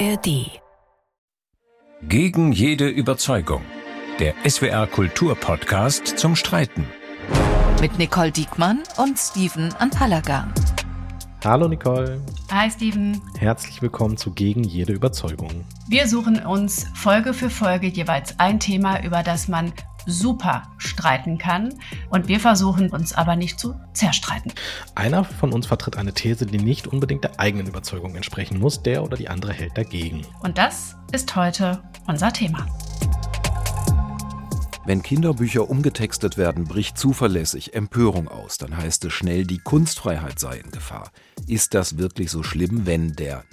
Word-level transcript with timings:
ARD. 0.00 0.60
Gegen 2.02 2.50
jede 2.50 2.88
Überzeugung. 2.88 3.62
Der 4.18 4.34
SWR 4.48 4.88
Kulturpodcast 4.88 6.18
zum 6.18 6.34
Streiten. 6.34 6.86
Mit 7.80 7.96
Nicole 7.98 8.32
Diekmann 8.32 8.82
und 8.96 9.18
Steven 9.18 9.72
Anpalagan. 9.74 10.52
Hallo 11.44 11.68
Nicole. 11.68 12.20
Hi 12.50 12.70
Steven. 12.70 13.20
Herzlich 13.38 13.82
willkommen 13.82 14.16
zu 14.16 14.32
Gegen 14.32 14.64
jede 14.64 14.92
Überzeugung. 14.92 15.64
Wir 15.88 16.08
suchen 16.08 16.44
uns 16.44 16.86
Folge 16.94 17.32
für 17.32 17.50
Folge 17.50 17.86
jeweils 17.86 18.40
ein 18.40 18.58
Thema, 18.58 19.04
über 19.04 19.22
das 19.22 19.46
man 19.46 19.72
super 20.06 20.62
streiten 20.78 21.38
kann. 21.38 21.74
Und 22.10 22.28
wir 22.28 22.40
versuchen 22.40 22.90
uns 22.90 23.12
aber 23.12 23.36
nicht 23.36 23.58
zu 23.58 23.74
zerstreiten. 23.92 24.52
Einer 24.94 25.24
von 25.24 25.52
uns 25.52 25.66
vertritt 25.66 25.96
eine 25.96 26.12
These, 26.12 26.46
die 26.46 26.58
nicht 26.58 26.86
unbedingt 26.86 27.24
der 27.24 27.40
eigenen 27.40 27.66
Überzeugung 27.66 28.14
entsprechen 28.14 28.58
muss. 28.58 28.82
Der 28.82 29.02
oder 29.02 29.16
die 29.16 29.28
andere 29.28 29.52
hält 29.52 29.76
dagegen. 29.76 30.26
Und 30.42 30.58
das 30.58 30.96
ist 31.12 31.34
heute 31.36 31.82
unser 32.06 32.32
Thema. 32.32 32.66
Wenn 34.86 35.02
Kinderbücher 35.02 35.70
umgetextet 35.70 36.36
werden, 36.36 36.64
bricht 36.64 36.98
zuverlässig 36.98 37.72
Empörung 37.72 38.28
aus. 38.28 38.58
Dann 38.58 38.76
heißt 38.76 39.06
es 39.06 39.14
schnell, 39.14 39.46
die 39.46 39.56
Kunstfreiheit 39.56 40.38
sei 40.38 40.58
in 40.58 40.70
Gefahr. 40.70 41.10
Ist 41.46 41.72
das 41.72 41.96
wirklich 41.96 42.30
so 42.30 42.42
schlimm, 42.42 42.84
wenn 42.84 43.14
der 43.14 43.44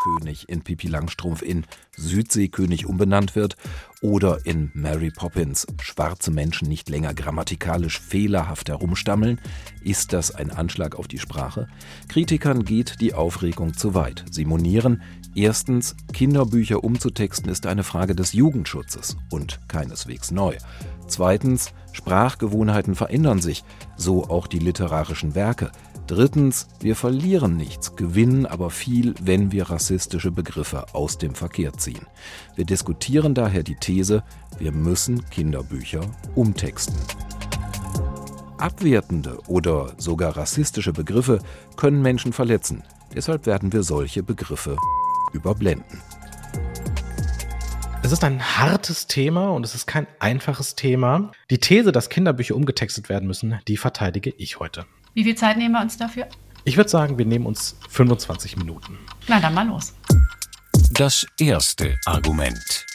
König 0.00 0.48
in 0.48 0.62
Pipi 0.62 0.88
Langstrumpf 0.88 1.42
in 1.42 1.64
Südseekönig 1.96 2.86
umbenannt 2.86 3.36
wird 3.36 3.56
oder 4.00 4.44
in 4.46 4.70
Mary 4.74 5.10
Poppins 5.10 5.66
schwarze 5.82 6.30
Menschen 6.30 6.68
nicht 6.68 6.88
länger 6.88 7.14
grammatikalisch 7.14 8.00
fehlerhaft 8.00 8.70
herumstammeln? 8.70 9.40
Ist 9.82 10.12
das 10.12 10.34
ein 10.34 10.50
Anschlag 10.50 10.96
auf 10.96 11.06
die 11.06 11.18
Sprache? 11.18 11.68
Kritikern 12.08 12.64
geht 12.64 13.00
die 13.00 13.14
Aufregung 13.14 13.74
zu 13.74 13.94
weit. 13.94 14.24
Sie 14.30 14.46
monieren, 14.46 15.02
erstens, 15.34 15.94
Kinderbücher 16.12 16.82
umzutexten 16.82 17.50
ist 17.50 17.66
eine 17.66 17.84
Frage 17.84 18.16
des 18.16 18.32
Jugendschutzes 18.32 19.16
und 19.30 19.60
keineswegs 19.68 20.30
neu. 20.30 20.56
Zweitens, 21.06 21.72
Sprachgewohnheiten 21.92 22.94
verändern 22.94 23.42
sich, 23.42 23.64
so 23.96 24.24
auch 24.28 24.46
die 24.46 24.60
literarischen 24.60 25.34
Werke. 25.34 25.72
Drittens, 26.10 26.66
wir 26.80 26.96
verlieren 26.96 27.56
nichts, 27.56 27.94
gewinnen 27.94 28.44
aber 28.44 28.70
viel, 28.70 29.14
wenn 29.22 29.52
wir 29.52 29.70
rassistische 29.70 30.32
Begriffe 30.32 30.92
aus 30.92 31.18
dem 31.18 31.36
Verkehr 31.36 31.72
ziehen. 31.74 32.04
Wir 32.56 32.64
diskutieren 32.64 33.32
daher 33.32 33.62
die 33.62 33.76
These, 33.76 34.24
wir 34.58 34.72
müssen 34.72 35.30
Kinderbücher 35.30 36.00
umtexten. 36.34 36.96
Abwertende 38.58 39.38
oder 39.46 39.92
sogar 39.98 40.36
rassistische 40.36 40.92
Begriffe 40.92 41.38
können 41.76 42.02
Menschen 42.02 42.32
verletzen. 42.32 42.82
Deshalb 43.14 43.46
werden 43.46 43.72
wir 43.72 43.84
solche 43.84 44.24
Begriffe 44.24 44.76
überblenden. 45.32 46.02
Es 48.02 48.10
ist 48.10 48.24
ein 48.24 48.42
hartes 48.42 49.06
Thema 49.06 49.50
und 49.50 49.64
es 49.64 49.76
ist 49.76 49.86
kein 49.86 50.08
einfaches 50.18 50.74
Thema. 50.74 51.30
Die 51.50 51.58
These, 51.58 51.92
dass 51.92 52.08
Kinderbücher 52.08 52.56
umgetextet 52.56 53.08
werden 53.08 53.28
müssen, 53.28 53.60
die 53.68 53.76
verteidige 53.76 54.30
ich 54.30 54.58
heute. 54.58 54.86
Wie 55.12 55.24
viel 55.24 55.34
Zeit 55.34 55.56
nehmen 55.56 55.74
wir 55.74 55.80
uns 55.80 55.96
dafür? 55.96 56.28
Ich 56.62 56.76
würde 56.76 56.88
sagen, 56.88 57.18
wir 57.18 57.26
nehmen 57.26 57.46
uns 57.46 57.76
25 57.88 58.56
Minuten. 58.56 58.96
Na 59.26 59.40
dann 59.40 59.54
mal 59.54 59.66
los. 59.66 59.92
Das 60.92 61.26
erste 61.40 61.96
Argument. 62.06 62.86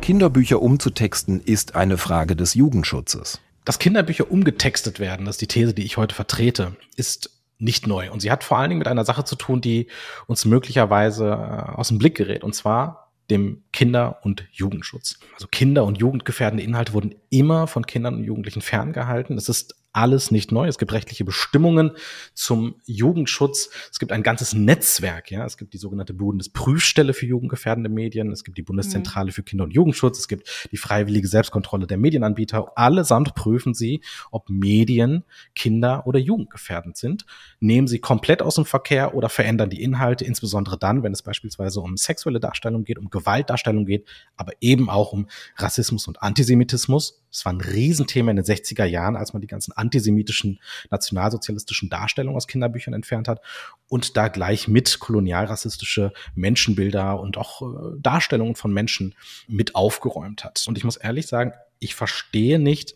Kinderbücher 0.00 0.62
umzutexten 0.62 1.40
ist 1.40 1.74
eine 1.74 1.98
Frage 1.98 2.36
des 2.36 2.54
Jugendschutzes. 2.54 3.40
Dass 3.64 3.78
Kinderbücher 3.80 4.30
umgetextet 4.30 5.00
werden, 5.00 5.26
das 5.26 5.36
ist 5.36 5.40
die 5.40 5.46
These, 5.48 5.74
die 5.74 5.84
ich 5.84 5.96
heute 5.96 6.14
vertrete, 6.14 6.76
ist 6.96 7.30
nicht 7.58 7.86
neu. 7.88 8.12
Und 8.12 8.20
sie 8.20 8.30
hat 8.30 8.44
vor 8.44 8.58
allen 8.58 8.68
Dingen 8.68 8.78
mit 8.78 8.88
einer 8.88 9.04
Sache 9.04 9.24
zu 9.24 9.34
tun, 9.34 9.60
die 9.60 9.88
uns 10.26 10.44
möglicherweise 10.44 11.26
äh, 11.26 11.72
aus 11.72 11.88
dem 11.88 11.98
Blick 11.98 12.16
gerät. 12.16 12.44
Und 12.44 12.54
zwar 12.54 13.12
dem 13.30 13.64
Kinder- 13.72 14.18
und 14.22 14.46
Jugendschutz. 14.52 15.18
Also 15.32 15.48
Kinder- 15.48 15.84
und 15.84 15.98
jugendgefährdende 15.98 16.62
Inhalte 16.62 16.92
wurden 16.92 17.14
immer 17.30 17.66
von 17.66 17.86
Kindern 17.86 18.14
und 18.14 18.24
Jugendlichen 18.24 18.60
ferngehalten. 18.60 19.36
Es 19.38 19.48
ist 19.48 19.74
alles 19.94 20.30
nicht 20.30 20.52
neu. 20.52 20.66
Es 20.66 20.78
gibt 20.78 20.92
rechtliche 20.92 21.24
Bestimmungen 21.24 21.92
zum 22.34 22.74
Jugendschutz. 22.84 23.70
Es 23.90 23.98
gibt 23.98 24.12
ein 24.12 24.22
ganzes 24.22 24.52
Netzwerk. 24.52 25.30
Ja, 25.30 25.44
es 25.46 25.56
gibt 25.56 25.72
die 25.72 25.78
sogenannte 25.78 26.12
Bundesprüfstelle 26.12 27.14
für 27.14 27.26
jugendgefährdende 27.26 27.88
Medien. 27.88 28.30
Es 28.30 28.44
gibt 28.44 28.58
die 28.58 28.62
Bundeszentrale 28.62 29.32
für 29.32 29.42
Kinder- 29.42 29.64
und 29.64 29.72
Jugendschutz. 29.72 30.18
Es 30.18 30.28
gibt 30.28 30.68
die 30.70 30.76
freiwillige 30.76 31.28
Selbstkontrolle 31.28 31.86
der 31.86 31.96
Medienanbieter. 31.96 32.76
Allesamt 32.76 33.34
prüfen 33.34 33.72
sie, 33.72 34.02
ob 34.30 34.50
Medien 34.50 35.24
kinder- 35.54 36.06
oder 36.06 36.18
jugendgefährdend 36.18 36.96
sind, 36.96 37.24
nehmen 37.60 37.86
sie 37.86 37.98
komplett 37.98 38.42
aus 38.42 38.56
dem 38.56 38.64
Verkehr 38.64 39.14
oder 39.14 39.28
verändern 39.28 39.70
die 39.70 39.82
Inhalte, 39.82 40.24
insbesondere 40.24 40.78
dann, 40.78 41.02
wenn 41.02 41.12
es 41.12 41.22
beispielsweise 41.22 41.80
um 41.80 41.96
sexuelle 41.96 42.40
Darstellung 42.40 42.84
geht, 42.84 42.98
um 42.98 43.10
Gewaltdarstellung 43.10 43.86
geht, 43.86 44.06
aber 44.36 44.52
eben 44.60 44.90
auch 44.90 45.12
um 45.12 45.28
Rassismus 45.56 46.08
und 46.08 46.22
Antisemitismus. 46.22 47.22
Es 47.30 47.44
war 47.44 47.52
ein 47.52 47.60
Riesenthema 47.60 48.30
in 48.30 48.36
den 48.36 48.44
60er 48.44 48.84
Jahren, 48.84 49.16
als 49.16 49.32
man 49.32 49.40
die 49.40 49.48
ganzen 49.48 49.72
antisemitischen, 49.84 50.60
nationalsozialistischen 50.90 51.90
Darstellungen 51.90 52.36
aus 52.36 52.46
Kinderbüchern 52.46 52.94
entfernt 52.94 53.28
hat 53.28 53.40
und 53.88 54.16
da 54.16 54.28
gleich 54.28 54.68
mit 54.68 54.98
kolonialrassistische 54.98 56.12
Menschenbilder 56.34 57.20
und 57.20 57.36
auch 57.38 57.62
äh, 57.62 57.98
Darstellungen 57.98 58.56
von 58.56 58.72
Menschen 58.72 59.14
mit 59.46 59.74
aufgeräumt 59.74 60.44
hat. 60.44 60.64
Und 60.66 60.78
ich 60.78 60.84
muss 60.84 60.96
ehrlich 60.96 61.26
sagen, 61.26 61.52
ich 61.78 61.94
verstehe 61.94 62.58
nicht 62.58 62.94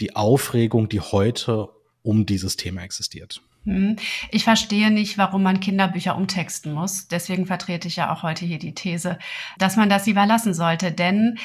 die 0.00 0.16
Aufregung, 0.16 0.88
die 0.88 1.00
heute 1.00 1.68
um 2.02 2.24
dieses 2.24 2.56
Thema 2.56 2.82
existiert. 2.82 3.42
Hm. 3.64 3.96
Ich 4.30 4.44
verstehe 4.44 4.90
nicht, 4.90 5.18
warum 5.18 5.42
man 5.42 5.60
Kinderbücher 5.60 6.16
umtexten 6.16 6.72
muss. 6.72 7.08
Deswegen 7.08 7.44
vertrete 7.44 7.88
ich 7.88 7.96
ja 7.96 8.12
auch 8.12 8.22
heute 8.22 8.46
hier 8.46 8.58
die 8.58 8.74
These, 8.74 9.18
dass 9.58 9.76
man 9.76 9.90
das 9.90 10.06
lieber 10.06 10.24
lassen 10.24 10.54
sollte. 10.54 10.92
Denn 10.92 11.38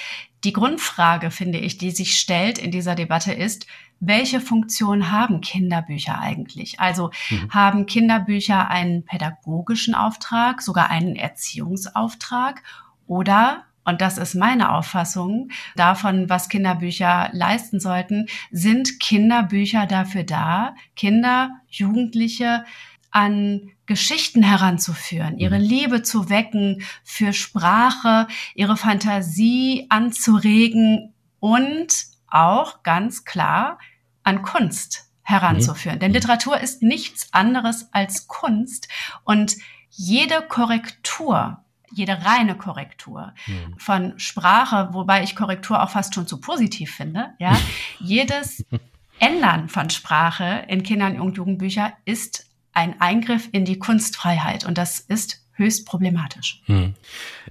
die 0.46 0.54
Grundfrage, 0.54 1.32
finde 1.32 1.58
ich, 1.58 1.78
die 1.78 1.92
sich 1.92 2.18
stellt 2.18 2.58
in 2.58 2.72
dieser 2.72 2.96
Debatte 2.96 3.34
ist, 3.34 3.68
welche 4.00 4.40
Funktion 4.40 5.12
haben 5.12 5.42
Kinderbücher 5.42 6.20
eigentlich? 6.20 6.80
Also 6.80 7.12
mhm. 7.30 7.50
haben 7.52 7.86
Kinderbücher 7.86 8.70
einen 8.70 9.06
pädagogischen 9.06 9.96
Auftrag, 9.96 10.62
sogar 10.62 10.90
einen 10.90 11.16
Erziehungsauftrag 11.16 12.62
oder 13.08 13.66
und 13.88 14.02
das 14.02 14.18
ist 14.18 14.34
meine 14.34 14.74
Auffassung 14.74 15.50
davon, 15.76 16.28
was 16.28 16.50
Kinderbücher 16.50 17.30
leisten 17.34 17.80
sollten, 17.80 18.26
sind 18.50 19.00
Kinderbücher 19.00 19.86
dafür 19.86 20.24
da, 20.24 20.74
Kinder, 20.96 21.52
Jugendliche 21.70 22.66
an 23.12 23.72
Geschichten 23.86 24.44
heranzuführen, 24.44 25.38
ihre 25.38 25.60
mhm. 25.60 25.66
Liebe 25.66 26.04
zu 26.04 26.30
wecken 26.30 26.84
für 27.04 27.34
Sprache, 27.34 28.28
ihre 28.54 28.78
Fantasie 28.78 29.88
anzuregen 29.90 31.14
und 31.40 32.06
auch 32.28 32.84
ganz 32.84 33.26
klar 33.26 33.80
an 34.24 34.42
Kunst 34.42 35.10
heranzuführen. 35.22 35.98
Mhm. 35.98 36.02
Denn 36.02 36.14
Literatur 36.14 36.60
ist 36.60 36.82
nichts 36.82 37.30
anderes 37.32 37.90
als 37.94 38.28
Kunst 38.28 38.88
und 39.24 39.56
jede 39.90 40.42
Korrektur 40.42 41.62
jede 41.96 42.26
reine 42.26 42.56
Korrektur 42.56 43.34
mhm. 43.48 43.80
von 43.80 44.20
Sprache, 44.20 44.90
wobei 44.92 45.24
ich 45.24 45.36
Korrektur 45.36 45.82
auch 45.82 45.90
fast 45.90 46.14
schon 46.14 46.28
zu 46.28 46.42
positiv 46.42 46.94
finde, 46.94 47.34
ja, 47.40 47.58
jedes 48.00 48.66
Ändern 49.20 49.70
von 49.70 49.90
Sprache 49.90 50.66
in 50.68 50.84
Kindern- 50.84 51.20
und 51.20 51.38
Jugendbücher 51.38 51.94
ist 52.04 52.50
ein 52.76 53.02
Eingriff 53.02 53.50
in 53.52 53.66
die 53.66 53.80
Kunstfreiheit. 53.80 54.66
Und 54.66 54.78
das 54.78 55.00
ist 55.00 55.45
höchst 55.56 55.86
problematisch. 55.86 56.62
Hm. 56.66 56.94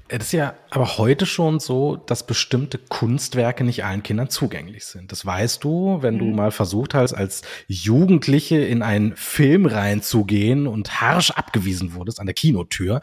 Es 0.09 0.25
ist 0.25 0.33
ja 0.33 0.55
aber 0.71 0.99
heute 0.99 1.27
schon 1.27 1.61
so, 1.61 1.97
dass 1.97 2.27
bestimmte 2.27 2.79
Kunstwerke 2.79 3.65
nicht 3.65 3.85
allen 3.85 4.03
Kindern 4.03 4.29
zugänglich 4.29 4.85
sind. 4.85 5.11
Das 5.13 5.25
weißt 5.25 5.65
du, 5.65 5.99
wenn 6.03 6.19
hm. 6.19 6.21
du 6.21 6.37
mal 6.37 6.51
versucht 6.51 6.95
hast, 6.95 7.15
als 7.15 7.43
Jugendliche 7.67 8.59
in 8.59 8.83
einen 8.83 9.17
Film 9.17 9.67
reinzugehen 9.67 10.67
und 10.67 11.01
harsch 11.01 11.31
abgewiesen 11.31 11.95
wurdest 11.95 12.21
an 12.21 12.27
der 12.27 12.35
Kinotür. 12.35 13.01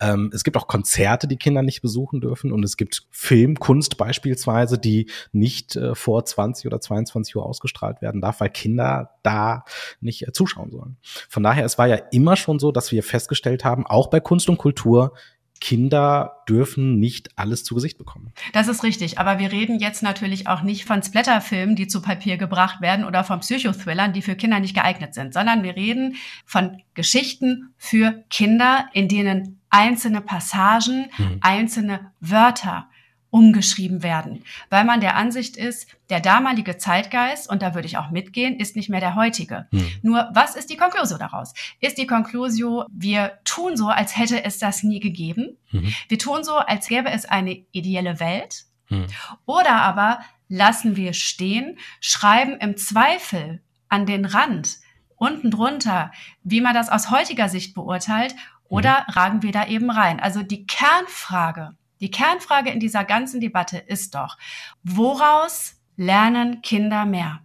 Ähm, 0.00 0.30
es 0.32 0.44
gibt 0.44 0.56
auch 0.56 0.66
Konzerte, 0.66 1.28
die 1.28 1.36
Kinder 1.36 1.62
nicht 1.62 1.82
besuchen 1.82 2.20
dürfen 2.20 2.52
und 2.52 2.64
es 2.64 2.76
gibt 2.76 3.06
Filmkunst 3.10 3.96
beispielsweise, 3.96 4.78
die 4.78 5.10
nicht 5.32 5.76
äh, 5.76 5.94
vor 5.94 6.24
20 6.24 6.66
oder 6.66 6.80
22 6.80 7.36
Uhr 7.36 7.44
ausgestrahlt 7.44 8.00
werden 8.00 8.20
darf, 8.20 8.40
weil 8.40 8.50
Kinder 8.50 9.10
da 9.22 9.64
nicht 10.00 10.26
äh, 10.26 10.32
zuschauen 10.32 10.70
sollen. 10.70 10.96
Von 11.28 11.42
daher, 11.42 11.64
es 11.64 11.78
war 11.78 11.86
ja 11.86 11.96
immer 12.12 12.36
schon 12.36 12.58
so, 12.58 12.72
dass 12.72 12.92
wir 12.92 13.02
festgestellt 13.02 13.64
haben, 13.64 13.86
auch 13.86 14.08
bei 14.08 14.20
Kunst 14.20 14.37
Kunst 14.38 14.48
und 14.48 14.58
Kultur, 14.58 15.14
Kinder 15.60 16.44
dürfen 16.48 17.00
nicht 17.00 17.36
alles 17.36 17.64
zu 17.64 17.74
Gesicht 17.74 17.98
bekommen. 17.98 18.32
Das 18.52 18.68
ist 18.68 18.84
richtig, 18.84 19.18
aber 19.18 19.40
wir 19.40 19.50
reden 19.50 19.80
jetzt 19.80 20.04
natürlich 20.04 20.46
auch 20.46 20.62
nicht 20.62 20.84
von 20.84 21.02
Splatterfilmen, 21.02 21.74
die 21.74 21.88
zu 21.88 22.00
Papier 22.00 22.36
gebracht 22.36 22.80
werden 22.80 23.04
oder 23.04 23.24
von 23.24 23.40
Psychothrillern, 23.40 24.12
die 24.12 24.22
für 24.22 24.36
Kinder 24.36 24.60
nicht 24.60 24.76
geeignet 24.76 25.14
sind, 25.14 25.34
sondern 25.34 25.64
wir 25.64 25.74
reden 25.74 26.14
von 26.46 26.80
Geschichten 26.94 27.74
für 27.76 28.22
Kinder, 28.30 28.88
in 28.92 29.08
denen 29.08 29.58
einzelne 29.70 30.20
Passagen, 30.20 31.06
mhm. 31.18 31.38
einzelne 31.40 32.12
Wörter 32.20 32.88
umgeschrieben 33.30 34.02
werden, 34.02 34.42
weil 34.70 34.84
man 34.84 35.00
der 35.00 35.16
Ansicht 35.16 35.56
ist, 35.56 35.88
der 36.08 36.20
damalige 36.20 36.78
Zeitgeist, 36.78 37.50
und 37.50 37.60
da 37.60 37.74
würde 37.74 37.86
ich 37.86 37.98
auch 37.98 38.10
mitgehen, 38.10 38.58
ist 38.58 38.74
nicht 38.74 38.88
mehr 38.88 39.00
der 39.00 39.16
heutige. 39.16 39.66
Hm. 39.70 39.86
Nur, 40.02 40.30
was 40.32 40.56
ist 40.56 40.70
die 40.70 40.76
Konklusio 40.76 41.18
daraus? 41.18 41.52
Ist 41.80 41.98
die 41.98 42.06
Konklusio, 42.06 42.86
wir 42.90 43.38
tun 43.44 43.76
so, 43.76 43.88
als 43.88 44.16
hätte 44.16 44.44
es 44.44 44.58
das 44.58 44.82
nie 44.82 45.00
gegeben. 45.00 45.58
Mhm. 45.70 45.94
Wir 46.08 46.18
tun 46.18 46.42
so, 46.42 46.56
als 46.56 46.88
gäbe 46.88 47.10
es 47.10 47.26
eine 47.26 47.52
ideelle 47.72 48.20
Welt. 48.20 48.64
Mhm. 48.88 49.06
Oder 49.44 49.82
aber 49.82 50.20
lassen 50.48 50.96
wir 50.96 51.12
stehen, 51.12 51.78
schreiben 52.00 52.56
im 52.60 52.76
Zweifel 52.76 53.60
an 53.88 54.06
den 54.06 54.24
Rand, 54.24 54.78
unten 55.16 55.50
drunter, 55.50 56.12
wie 56.42 56.60
man 56.60 56.74
das 56.74 56.88
aus 56.88 57.10
heutiger 57.10 57.48
Sicht 57.48 57.74
beurteilt, 57.74 58.34
oder 58.68 59.06
mhm. 59.06 59.12
ragen 59.12 59.42
wir 59.42 59.52
da 59.52 59.66
eben 59.66 59.90
rein? 59.90 60.20
Also 60.20 60.42
die 60.42 60.66
Kernfrage 60.66 61.76
die 62.00 62.10
Kernfrage 62.10 62.70
in 62.70 62.80
dieser 62.80 63.04
ganzen 63.04 63.40
Debatte 63.40 63.78
ist 63.78 64.14
doch, 64.14 64.36
woraus 64.82 65.76
lernen 65.96 66.62
Kinder 66.62 67.04
mehr? 67.04 67.40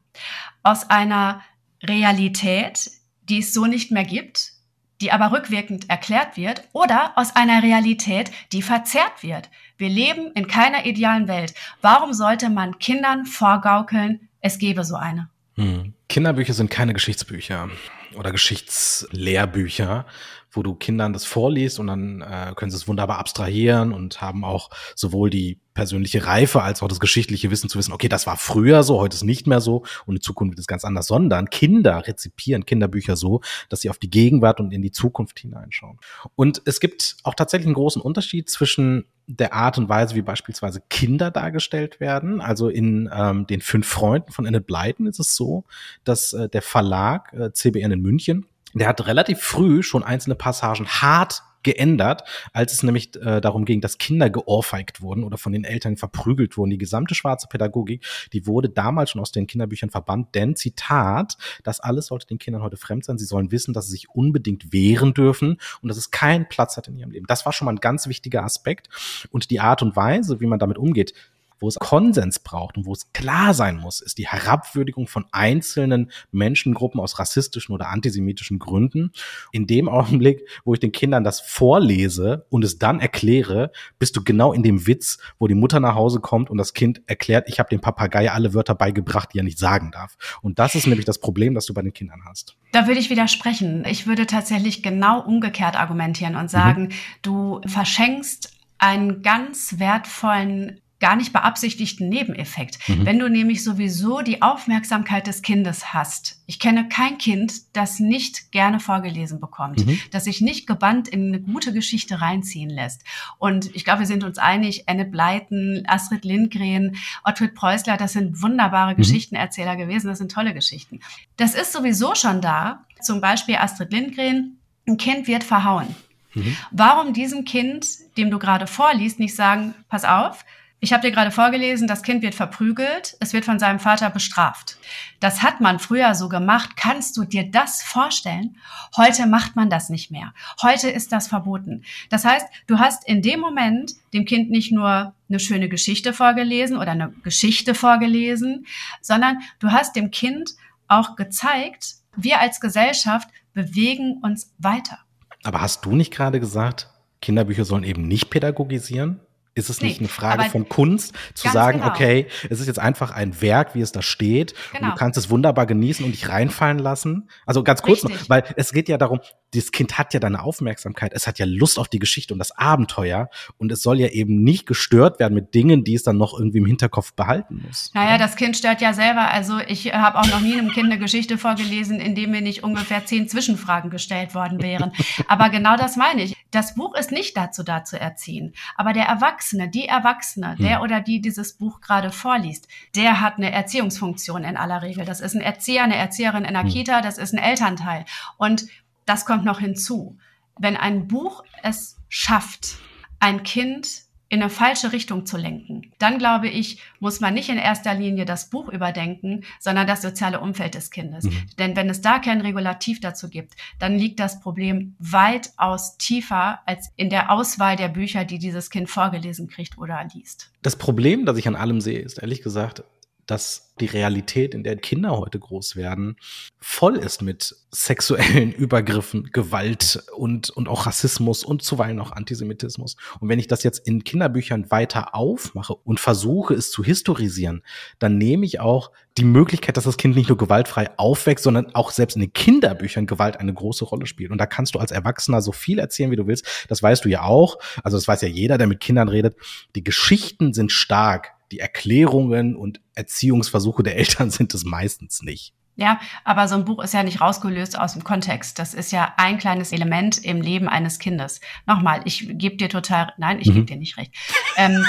Aus 0.62 0.90
einer 0.90 1.42
Realität, 1.82 2.92
die 3.24 3.40
es 3.40 3.54
so 3.54 3.66
nicht 3.66 3.92
mehr 3.92 4.06
gibt, 4.06 4.54
die 5.02 5.12
aber 5.12 5.32
rückwirkend 5.32 5.90
erklärt 5.90 6.38
wird, 6.38 6.64
oder 6.72 7.12
aus 7.18 7.36
einer 7.36 7.62
Realität, 7.62 8.32
die 8.52 8.62
verzerrt 8.62 9.22
wird. 9.22 9.50
Wir 9.78 9.90
leben 9.90 10.32
in 10.34 10.48
keiner 10.48 10.86
idealen 10.86 11.28
Welt. 11.28 11.54
Warum 11.82 12.14
sollte 12.14 12.50
man 12.50 12.80
Kindern 12.80 13.26
vorgaukeln, 13.26 14.30
es 14.40 14.60
gebe 14.60 14.86
so 14.86 14.96
eine? 14.96 15.30
Hm. 15.56 15.94
Kinderbücher 16.08 16.54
sind 16.54 16.70
keine 16.70 16.94
Geschichtsbücher 16.94 17.70
oder 18.16 18.32
Geschichtslehrbücher, 18.32 20.06
wo 20.54 20.64
du 20.64 20.76
Kindern 20.76 21.14
das 21.14 21.26
vorliest 21.26 21.80
und 21.80 21.88
dann 21.88 22.22
äh, 22.22 22.54
können 22.56 22.72
sie 22.72 22.78
es 22.78 22.88
wunderbar 22.88 23.20
abstrahieren 23.20 23.94
und 23.94 24.22
haben 24.22 24.44
auch 24.44 24.70
sowohl 24.96 25.30
die 25.30 25.60
persönliche 25.74 26.26
Reife 26.26 26.62
als 26.62 26.84
auch 26.84 26.88
das 26.88 27.00
geschichtliche 27.00 27.50
Wissen 27.50 27.70
zu 27.70 27.78
wissen, 27.78 27.94
okay, 27.94 28.08
das 28.08 28.28
war 28.28 28.38
früher 28.38 28.84
so, 28.84 29.00
heute 29.00 29.16
ist 29.16 29.24
nicht 29.24 29.48
mehr 29.48 29.60
so 29.60 29.84
und 30.06 30.16
in 30.16 30.22
Zukunft 30.22 30.52
wird 30.52 30.60
es 30.60 30.68
ganz 30.68 30.86
anders, 30.86 31.08
sondern 31.08 31.50
Kinder 31.50 32.06
rezipieren 32.08 32.66
Kinderbücher 32.66 33.16
so, 33.16 33.42
dass 33.70 33.82
sie 33.82 33.90
auf 33.90 33.98
die 33.98 34.10
Gegenwart 34.10 34.60
und 34.60 34.72
in 34.72 34.82
die 34.82 34.92
Zukunft 34.92 35.40
hineinschauen. 35.40 35.98
Und 36.36 36.62
es 36.66 36.80
gibt 36.80 37.18
auch 37.24 37.34
tatsächlich 37.34 37.68
einen 37.68 37.76
großen 37.76 38.02
Unterschied 38.02 38.50
zwischen 38.50 39.06
der 39.26 39.54
Art 39.54 39.78
und 39.78 39.90
Weise, 39.90 40.16
wie 40.16 40.22
beispielsweise 40.22 40.82
Kinder 40.90 41.32
dargestellt 41.32 42.00
werden. 42.00 42.42
Also 42.42 42.68
in 42.70 43.10
ähm, 43.14 43.48
den 43.48 43.62
fünf 43.62 43.88
Freunden 43.88 44.32
von 44.32 44.46
Enid 44.46 44.68
Blyton 44.68 45.08
ist 45.08 45.20
es 45.20 45.36
so, 45.36 45.64
dass 46.04 46.34
äh, 46.34 46.50
der 46.50 46.62
Verlag 46.62 47.32
äh, 47.34 47.52
CBN 47.54 47.94
in 47.94 48.02
München 48.02 48.46
der 48.74 48.88
hat 48.88 49.06
relativ 49.06 49.40
früh 49.40 49.84
schon 49.84 50.04
einzelne 50.04 50.36
Passagen 50.36 50.88
hart 50.88 51.44
geändert, 51.64 52.24
als 52.52 52.74
es 52.74 52.84
nämlich 52.84 53.16
äh, 53.16 53.42
darum 53.42 53.66
ging, 53.66 53.82
dass 53.82 53.98
Kinder 53.98 54.30
geohrfeigt 54.30 55.02
wurden 55.02 55.24
oder 55.24 55.38
von 55.38 55.54
den 55.54 55.64
Eltern 55.64 55.98
verprügelt 55.98 56.58
wurden. 56.58 56.70
Die 56.70 56.78
gesamte 56.78 57.16
schwarze 57.16 57.48
Pädagogik, 57.48 58.06
die 58.34 58.46
wurde 58.46 58.70
damals 58.70 59.12
schon 59.12 59.22
aus 59.22 59.32
den 59.32 59.48
Kinderbüchern 59.48 59.90
verbannt, 59.90 60.36
denn 60.36 60.56
Zitat, 60.56 61.38
das 61.64 61.80
alles 61.80 62.08
sollte 62.08 62.28
den 62.28 62.38
Kindern 62.38 62.62
heute 62.62 62.78
fremd 62.78 63.06
sein. 63.06 63.18
Sie 63.18 63.26
sollen 63.26 63.52
wissen, 63.52 63.74
dass 63.74 63.86
sie 63.86 63.94
sich 63.94 64.10
unbedingt 64.10 64.74
wehren 64.74 65.14
dürfen 65.14 65.58
und 65.82 65.88
dass 65.88 65.98
es 65.98 66.12
keinen 66.12 66.48
Platz 66.48 66.78
hat 66.78 66.88
in 66.88 66.98
ihrem 66.98 67.12
Leben. 67.12 67.26
Das 67.28 67.46
war 67.46 67.54
schon 67.54 67.66
mal 67.66 67.72
ein 67.74 67.80
ganz 67.80 68.08
wichtiger 68.08 68.44
Aspekt. 68.44 68.90
Und 69.32 69.50
die 69.50 69.60
Art 69.60 69.82
und 69.82 69.96
Weise, 69.96 70.40
wie 70.40 70.48
man 70.48 70.60
damit 70.60 70.78
umgeht, 70.78 71.14
wo 71.64 71.70
es 71.70 71.80
Konsens 71.80 72.40
braucht 72.40 72.76
und 72.78 72.86
wo 72.86 72.92
es 72.92 73.14
klar 73.14 73.54
sein 73.54 73.78
muss, 73.78 74.02
ist 74.02 74.18
die 74.18 74.28
Herabwürdigung 74.28 75.08
von 75.08 75.26
einzelnen 75.32 76.12
Menschengruppen 76.32 77.00
aus 77.00 77.20
rassistischen 77.20 77.74
oder 77.74 77.88
antisemitischen 77.88 78.60
Gründen. 78.60 79.12
In 79.54 79.66
dem 79.66 79.88
Augenblick, 79.88 80.46
wo 80.66 80.74
ich 80.74 80.82
den 80.82 80.92
Kindern 80.92 81.24
das 81.24 81.40
vorlese 81.40 82.46
und 82.50 82.66
es 82.66 82.80
dann 82.80 83.00
erkläre, 83.00 83.72
bist 83.98 84.18
du 84.18 84.24
genau 84.24 84.52
in 84.52 84.62
dem 84.62 84.86
Witz, 84.88 85.20
wo 85.40 85.48
die 85.48 85.56
Mutter 85.56 85.80
nach 85.80 85.96
Hause 85.96 86.20
kommt 86.20 86.50
und 86.50 86.58
das 86.58 86.74
Kind 86.74 87.02
erklärt, 87.08 87.48
ich 87.48 87.60
habe 87.60 87.70
dem 87.70 87.80
Papagei 87.80 88.30
alle 88.30 88.54
Wörter 88.54 88.76
beigebracht, 88.76 89.30
die 89.34 89.40
er 89.40 89.44
nicht 89.44 89.58
sagen 89.58 89.92
darf. 89.92 90.18
Und 90.42 90.60
das 90.60 90.76
ist 90.76 90.86
nämlich 90.86 91.06
das 91.06 91.20
Problem, 91.20 91.54
das 91.54 91.66
du 91.66 91.74
bei 91.74 91.82
den 91.82 91.94
Kindern 91.94 92.26
hast. 92.28 92.58
Da 92.74 92.88
würde 92.88 93.00
ich 93.00 93.10
widersprechen. 93.10 93.86
Ich 93.88 94.06
würde 94.06 94.28
tatsächlich 94.28 94.84
genau 94.84 95.22
umgekehrt 95.22 95.80
argumentieren 95.80 96.36
und 96.36 96.50
sagen, 96.50 96.84
mhm. 96.84 96.92
du 97.22 97.62
verschenkst 97.66 98.52
einen 98.80 99.22
ganz 99.22 99.80
wertvollen 99.80 100.82
gar 101.04 101.18
nicht 101.18 101.34
beabsichtigten 101.34 102.08
Nebeneffekt. 102.08 102.80
Mhm. 102.88 103.06
Wenn 103.06 103.20
du 103.20 103.30
nämlich 103.30 103.62
sowieso 103.62 104.22
die 104.22 104.42
Aufmerksamkeit 104.42 105.28
des 105.28 105.42
Kindes 105.42 105.94
hast. 105.94 106.42
Ich 106.46 106.60
kenne 106.60 106.88
kein 106.88 107.18
Kind, 107.18 107.76
das 107.76 108.00
nicht 108.00 108.54
gerne 108.54 108.80
vorgelesen 108.80 109.42
bekommt, 109.42 109.86
mhm. 109.86 110.00
das 110.12 110.24
sich 110.24 110.40
nicht 110.40 110.66
gebannt 110.66 111.10
in 111.10 111.28
eine 111.28 111.42
gute 111.42 111.74
Geschichte 111.74 112.22
reinziehen 112.22 112.70
lässt. 112.70 113.04
Und 113.38 113.76
ich 113.76 113.84
glaube, 113.84 114.00
wir 114.00 114.06
sind 114.06 114.24
uns 114.24 114.38
einig, 114.38 114.88
Anne 114.88 115.04
Blyton, 115.04 115.84
Astrid 115.88 116.24
Lindgren, 116.24 116.96
Ottfried 117.26 117.54
Preußler, 117.54 117.98
das 117.98 118.14
sind 118.14 118.42
wunderbare 118.42 118.94
mhm. 118.94 118.98
Geschichtenerzähler 118.98 119.76
gewesen, 119.76 120.08
das 120.08 120.20
sind 120.20 120.32
tolle 120.32 120.54
Geschichten. 120.54 121.02
Das 121.36 121.54
ist 121.54 121.74
sowieso 121.74 122.16
schon 122.16 122.40
da. 122.40 122.86
Zum 123.02 123.20
Beispiel 123.20 123.58
Astrid 123.58 123.92
Lindgren, 123.92 124.56
ein 124.88 124.96
Kind 124.96 125.28
wird 125.28 125.44
verhauen. 125.44 125.94
Mhm. 126.34 126.56
Warum 126.72 127.12
diesem 127.12 127.44
Kind, 127.44 127.88
dem 128.16 128.32
du 128.32 128.40
gerade 128.40 128.68
vorliest, 128.68 129.20
nicht 129.20 129.36
sagen, 129.36 129.74
pass 129.90 130.06
auf, 130.06 130.46
ich 130.84 130.92
habe 130.92 131.08
dir 131.08 131.14
gerade 131.14 131.32
vorgelesen, 131.32 131.88
das 131.88 132.04
Kind 132.04 132.22
wird 132.24 132.36
verprügelt, 132.36 133.16
es 133.22 133.32
wird 133.32 133.46
von 133.46 133.58
seinem 133.58 133.80
Vater 133.80 134.10
bestraft. 134.10 134.76
Das 135.22 135.42
hat 135.42 135.62
man 135.62 135.80
früher 135.80 136.14
so 136.14 136.28
gemacht. 136.28 136.72
Kannst 136.76 137.16
du 137.16 137.24
dir 137.24 137.50
das 137.50 137.82
vorstellen? 137.82 138.58
Heute 138.98 139.26
macht 139.26 139.56
man 139.56 139.70
das 139.70 139.88
nicht 139.88 140.12
mehr. 140.12 140.34
Heute 140.62 140.90
ist 140.90 141.14
das 141.14 141.30
verboten. 141.30 141.84
Das 142.10 142.26
heißt, 142.26 142.46
du 142.68 142.80
hast 142.80 143.08
in 143.08 143.22
dem 143.22 143.40
Moment 143.40 143.94
dem 144.14 144.26
Kind 144.26 144.52
nicht 144.52 144.74
nur 144.74 145.14
eine 145.30 145.40
schöne 145.40 145.70
Geschichte 145.70 146.12
vorgelesen 146.12 146.76
oder 146.76 146.92
eine 146.92 147.14
Geschichte 147.24 147.76
vorgelesen, 147.76 148.66
sondern 149.00 149.40
du 149.60 149.72
hast 149.72 149.96
dem 149.96 150.12
Kind 150.12 150.50
auch 150.90 151.16
gezeigt, 151.16 151.94
wir 152.18 152.42
als 152.42 152.60
Gesellschaft 152.60 153.30
bewegen 153.54 154.20
uns 154.22 154.52
weiter. 154.58 155.00
Aber 155.46 155.62
hast 155.62 155.86
du 155.86 155.96
nicht 155.96 156.12
gerade 156.12 156.42
gesagt, 156.42 156.90
Kinderbücher 157.22 157.64
sollen 157.64 157.86
eben 157.86 158.06
nicht 158.06 158.30
pädagogisieren? 158.30 159.22
Ist 159.56 159.70
es 159.70 159.82
nicht 159.82 160.02
nee, 160.02 160.06
eine 160.06 160.10
Frage 160.10 160.50
von 160.50 160.68
Kunst, 160.68 161.14
zu 161.36 161.48
sagen, 161.50 161.80
genau. 161.80 161.92
okay, 161.92 162.28
es 162.50 162.60
ist 162.60 162.66
jetzt 162.66 162.80
einfach 162.80 163.12
ein 163.12 163.40
Werk, 163.40 163.76
wie 163.76 163.82
es 163.82 163.92
da 163.92 164.02
steht, 164.02 164.54
genau. 164.54 164.64
und 164.64 164.74
du 164.74 164.80
genau. 164.80 164.96
kannst 164.96 165.18
es 165.18 165.30
wunderbar 165.30 165.68
genießen 165.68 166.04
und 166.04 166.12
dich 166.12 166.28
reinfallen 166.28 166.80
lassen? 166.80 167.30
Also 167.46 167.64
ganz 167.64 167.84
kurz 167.84 168.04
Richtig. 168.04 168.22
noch, 168.22 168.30
weil 168.30 168.44
es 168.58 168.72
geht 168.72 168.90
ja 168.90 168.98
darum, 168.98 169.20
das 169.54 169.72
Kind 169.72 169.98
hat 169.98 170.14
ja 170.14 170.20
deine 170.20 170.44
Aufmerksamkeit, 170.44 171.14
es 171.14 171.28
hat 171.28 171.40
ja 171.40 171.46
Lust 171.46 171.80
auf 171.80 171.88
die 171.88 172.00
Geschichte 172.00 172.34
und 172.34 172.40
das 172.40 172.52
Abenteuer 172.58 173.30
und 173.58 173.72
es 173.72 173.82
soll 173.82 174.00
ja 174.00 174.08
eben 174.08 174.44
nicht 174.44 174.66
gestört 174.66 175.20
werden 175.20 175.34
mit 175.34 175.54
Dingen, 175.54 175.84
die 175.84 175.96
es 175.96 176.04
dann 176.04 176.18
noch 176.18 176.38
irgendwie 176.38 176.60
im 176.60 176.66
Hinterkopf 176.66 177.14
behalten 177.14 177.64
muss. 177.66 177.92
Naja, 177.94 178.18
das 178.18 178.36
Kind 178.36 178.58
stört 178.58 178.82
ja 178.82 178.94
selber. 178.94 179.32
Also 179.32 179.60
ich 179.60 179.94
habe 179.94 180.20
auch 180.20 180.28
noch 180.28 180.42
nie 180.42 180.54
einem 180.54 180.72
Kind 180.72 180.86
eine 180.86 181.00
Geschichte 181.00 181.38
vorgelesen, 181.38 182.00
in 182.00 182.16
dem 182.16 182.32
mir 182.32 182.42
nicht 182.42 182.64
ungefähr 182.64 183.06
zehn 183.06 183.28
Zwischenfragen 183.28 183.90
gestellt 183.90 184.36
worden 184.36 184.62
wären. 184.62 184.92
Aber 185.28 185.50
genau 185.50 185.76
das 185.78 185.96
meine 185.96 186.24
ich. 186.24 186.36
Das 186.52 186.76
Buch 186.76 186.96
ist 186.96 187.12
nicht 187.12 187.36
dazu 187.36 187.64
da 187.64 187.84
zu 187.84 188.00
erziehen. 188.00 188.54
Aber 188.76 188.94
der 188.94 189.06
Erwachsene, 189.06 189.70
die 189.70 189.88
Erwachsene, 189.88 190.56
der 190.60 190.78
hm. 190.78 190.84
oder 190.84 191.02
die 191.02 191.20
dieses 191.20 191.54
Buch 191.54 191.82
gerade 191.82 192.12
vorliest, 192.12 192.68
der 192.96 193.22
hat 193.22 193.38
eine 193.38 193.52
Erziehungsfunktion 193.52 194.44
in 194.44 194.58
aller 194.58 194.82
Regel. 194.82 195.06
Das 195.06 195.20
ist 195.20 195.36
ein 195.36 195.42
Erzieher, 195.42 195.84
eine 195.84 195.96
Erzieherin 195.96 196.46
in 196.46 196.54
der 196.54 196.64
hm. 196.64 196.70
Kita, 196.70 197.02
das 197.02 197.18
ist 197.18 197.34
ein 197.34 197.40
Elternteil. 197.40 198.06
Und 198.38 198.66
das 199.06 199.26
kommt 199.26 199.46
noch 199.46 199.60
hinzu. 199.60 200.18
Wenn 200.60 200.78
ein 200.78 201.08
Buch 201.08 201.44
es 201.62 201.98
schafft, 202.10 202.78
ein 203.20 203.44
Kind 203.44 204.04
in 204.34 204.42
eine 204.42 204.50
falsche 204.50 204.94
Richtung 204.94 205.28
zu 205.28 205.38
lenken, 205.38 205.92
dann 206.00 206.18
glaube 206.18 206.48
ich, 206.48 206.82
muss 207.00 207.20
man 207.20 207.36
nicht 207.36 207.50
in 207.50 207.60
erster 207.60 207.94
Linie 207.94 208.26
das 208.26 208.50
Buch 208.50 208.68
überdenken, 208.68 209.44
sondern 209.60 209.86
das 209.86 210.02
soziale 210.02 210.40
Umfeld 210.40 210.74
des 210.74 210.90
Kindes. 210.90 211.26
Mhm. 211.26 211.46
Denn 211.60 211.76
wenn 211.76 211.88
es 211.88 212.02
da 212.02 212.18
kein 212.18 212.42
Regulativ 212.42 213.00
dazu 213.00 213.30
gibt, 213.30 213.54
dann 213.78 213.96
liegt 213.96 214.20
das 214.20 214.40
Problem 214.40 214.96
weitaus 214.98 215.98
tiefer 215.98 216.62
als 216.66 216.90
in 216.96 217.12
der 217.12 217.32
Auswahl 217.32 217.76
der 217.76 217.90
Bücher, 217.90 218.26
die 218.26 218.40
dieses 218.40 218.72
Kind 218.72 218.90
vorgelesen 218.90 219.48
kriegt 219.48 219.78
oder 219.78 220.04
liest. 220.12 220.52
Das 220.64 220.78
Problem, 220.78 221.28
das 221.28 221.38
ich 221.38 221.48
an 221.48 221.56
allem 221.56 221.80
sehe, 221.80 222.00
ist 222.00 222.18
ehrlich 222.18 222.42
gesagt, 222.42 222.84
dass 223.26 223.74
die 223.80 223.86
Realität, 223.88 224.54
in 224.54 224.64
der 224.64 224.76
Kinder 224.78 225.18
heute 225.18 225.40
groß 225.40 225.76
werden, 225.76 226.18
voll 226.60 226.98
ist 226.98 227.22
mit 227.22 227.56
sexuellen 227.72 228.52
Übergriffen, 228.54 229.32
Gewalt 229.32 230.04
und, 230.16 230.52
und 230.52 230.68
auch 230.68 230.86
Rassismus 230.86 231.44
und 231.44 231.64
zuweilen 231.64 232.00
auch 232.00 232.12
Antisemitismus. 232.12 232.96
Und 233.20 233.30
wenn 233.30 233.40
ich 233.40 233.48
das 233.48 233.64
jetzt 233.64 233.88
in 233.88 234.04
Kinderbüchern 234.04 234.70
weiter 234.70 235.16
aufmache 235.16 235.74
und 235.74 236.00
versuche, 236.00 236.54
es 236.54 236.72
zu 236.72 236.84
historisieren, 236.84 237.64
dann 237.98 238.18
nehme 238.18 238.46
ich 238.46 238.60
auch 238.60 238.92
die 239.18 239.26
Möglichkeit, 239.26 239.78
dass 239.78 239.84
das 239.86 239.98
Kind 239.98 240.16
nicht 240.16 240.30
nur 240.30 240.38
gewaltfrei 240.38 240.90
aufwächst, 240.98 241.44
sondern 241.44 241.74
auch 241.74 241.92
selbst 241.92 242.16
in 242.16 242.22
den 242.22 242.34
Kinderbüchern 242.34 243.06
Gewalt 243.06 243.38
eine 243.38 243.54
große 243.54 243.86
Rolle 243.86 244.06
spielt. 244.06 244.32
Und 244.32 244.38
da 244.38 244.46
kannst 244.46 244.76
du 244.76 244.80
als 244.80 244.92
Erwachsener 244.92 245.42
so 245.42 245.52
viel 245.52 245.80
erzählen, 245.80 246.12
wie 246.12 246.16
du 246.16 246.28
willst. 246.28 246.66
Das 246.68 246.82
weißt 246.82 247.06
du 247.06 247.10
ja 247.10 247.24
auch. 247.24 247.58
Also 247.84 247.98
das 247.98 248.08
weiß 248.08 248.22
ja 248.22 248.28
jeder, 248.28 248.58
der 248.58 248.68
mit 248.68 248.80
Kindern 248.80 249.10
redet. 249.10 249.36
Die 249.76 249.84
Geschichten 249.84 250.54
sind 250.54 250.72
stark 250.72 251.34
die 251.54 251.60
Erklärungen 251.60 252.56
und 252.56 252.82
Erziehungsversuche 252.96 253.84
der 253.84 253.96
Eltern 253.98 254.32
sind 254.32 254.54
es 254.54 254.66
meistens 254.66 255.22
nicht. 255.22 255.54
Ja, 255.76 256.00
aber 256.24 256.48
so 256.48 256.56
ein 256.56 256.66
Buch 256.66 256.84
ist 256.84 256.94
ja 256.94 257.02
nicht 257.02 257.22
rausgelöst 257.22 257.80
aus 257.80 257.94
dem 257.94 258.04
Kontext. 258.04 258.60
Das 258.60 258.74
ist 258.74 258.92
ja 258.92 259.14
ein 259.18 259.38
kleines 259.38 259.72
Element 259.72 260.24
im 260.24 260.42
Leben 260.42 260.68
eines 260.68 261.00
Kindes. 261.00 261.42
Nochmal, 261.66 262.02
ich 262.06 262.28
gebe 262.38 262.58
dir 262.58 262.70
total, 262.70 263.14
nein, 263.18 263.40
ich 263.40 263.48
mhm. 263.48 263.54
gebe 263.54 263.66
dir 263.66 263.78
nicht 263.78 263.98
recht. 263.98 264.14
Ähm, 264.58 264.86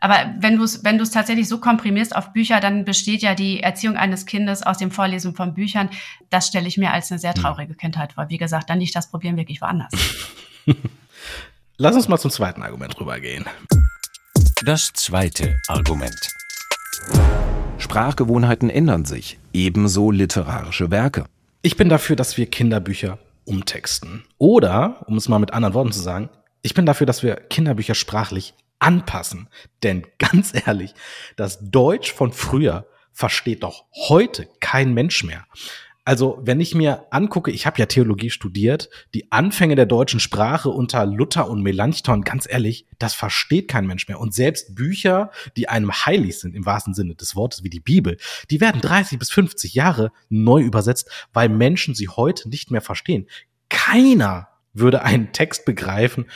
Aber 0.00 0.34
wenn 0.38 0.56
du 0.56 0.62
es 0.62 0.84
wenn 0.84 0.98
du 0.98 1.04
es 1.04 1.10
tatsächlich 1.10 1.48
so 1.48 1.58
komprimierst 1.58 2.14
auf 2.14 2.32
Bücher, 2.32 2.60
dann 2.60 2.84
besteht 2.84 3.22
ja 3.22 3.34
die 3.34 3.62
Erziehung 3.62 3.96
eines 3.96 4.26
Kindes 4.26 4.62
aus 4.62 4.78
dem 4.78 4.90
Vorlesen 4.90 5.34
von 5.34 5.54
Büchern. 5.54 5.90
Das 6.30 6.48
stelle 6.48 6.68
ich 6.68 6.76
mir 6.76 6.92
als 6.92 7.10
eine 7.10 7.18
sehr 7.18 7.34
hm. 7.34 7.42
traurige 7.42 7.74
Kindheit 7.74 8.12
vor. 8.12 8.28
Wie 8.28 8.38
gesagt, 8.38 8.68
dann 8.68 8.78
liegt 8.78 8.94
das 8.94 9.10
Problem 9.10 9.36
wirklich 9.36 9.60
woanders. 9.60 9.90
Lass 11.78 11.94
uns 11.94 12.08
mal 12.08 12.18
zum 12.18 12.30
zweiten 12.30 12.62
Argument 12.62 12.98
rübergehen. 13.00 13.46
Das 14.64 14.90
zweite 14.94 15.60
Argument. 15.68 16.30
Sprachgewohnheiten 17.76 18.70
ändern 18.70 19.04
sich, 19.04 19.38
ebenso 19.52 20.10
literarische 20.10 20.90
Werke. 20.90 21.26
Ich 21.60 21.76
bin 21.76 21.90
dafür, 21.90 22.16
dass 22.16 22.38
wir 22.38 22.46
Kinderbücher 22.46 23.18
umtexten. 23.44 24.24
Oder, 24.38 25.04
um 25.08 25.18
es 25.18 25.28
mal 25.28 25.40
mit 25.40 25.52
anderen 25.52 25.74
Worten 25.74 25.92
zu 25.92 26.00
sagen, 26.00 26.30
ich 26.62 26.72
bin 26.72 26.86
dafür, 26.86 27.06
dass 27.06 27.22
wir 27.22 27.36
Kinderbücher 27.36 27.94
sprachlich 27.94 28.54
anpassen. 28.78 29.48
Denn 29.82 30.06
ganz 30.18 30.54
ehrlich, 30.54 30.94
das 31.36 31.58
Deutsch 31.60 32.14
von 32.14 32.32
früher 32.32 32.86
versteht 33.12 33.62
doch 33.62 33.84
heute 34.08 34.48
kein 34.60 34.94
Mensch 34.94 35.22
mehr. 35.22 35.44
Also, 36.06 36.38
wenn 36.40 36.60
ich 36.60 36.72
mir 36.72 37.04
angucke, 37.10 37.50
ich 37.50 37.66
habe 37.66 37.80
ja 37.80 37.86
Theologie 37.86 38.30
studiert, 38.30 38.90
die 39.12 39.32
Anfänge 39.32 39.74
der 39.74 39.86
deutschen 39.86 40.20
Sprache 40.20 40.70
unter 40.70 41.04
Luther 41.04 41.50
und 41.50 41.62
Melanchthon, 41.62 42.22
ganz 42.22 42.46
ehrlich, 42.48 42.86
das 43.00 43.12
versteht 43.12 43.66
kein 43.66 43.88
Mensch 43.88 44.06
mehr. 44.06 44.20
Und 44.20 44.32
selbst 44.32 44.76
Bücher, 44.76 45.32
die 45.56 45.68
einem 45.68 45.90
heilig 45.90 46.38
sind, 46.38 46.54
im 46.54 46.64
wahrsten 46.64 46.94
Sinne 46.94 47.16
des 47.16 47.34
Wortes, 47.34 47.64
wie 47.64 47.70
die 47.70 47.80
Bibel, 47.80 48.18
die 48.50 48.60
werden 48.60 48.80
30 48.80 49.18
bis 49.18 49.32
50 49.32 49.74
Jahre 49.74 50.12
neu 50.28 50.62
übersetzt, 50.62 51.10
weil 51.32 51.48
Menschen 51.48 51.96
sie 51.96 52.06
heute 52.06 52.48
nicht 52.48 52.70
mehr 52.70 52.82
verstehen. 52.82 53.26
Keiner 53.68 54.46
würde 54.72 55.02
einen 55.02 55.32
Text 55.32 55.64
begreifen, 55.64 56.26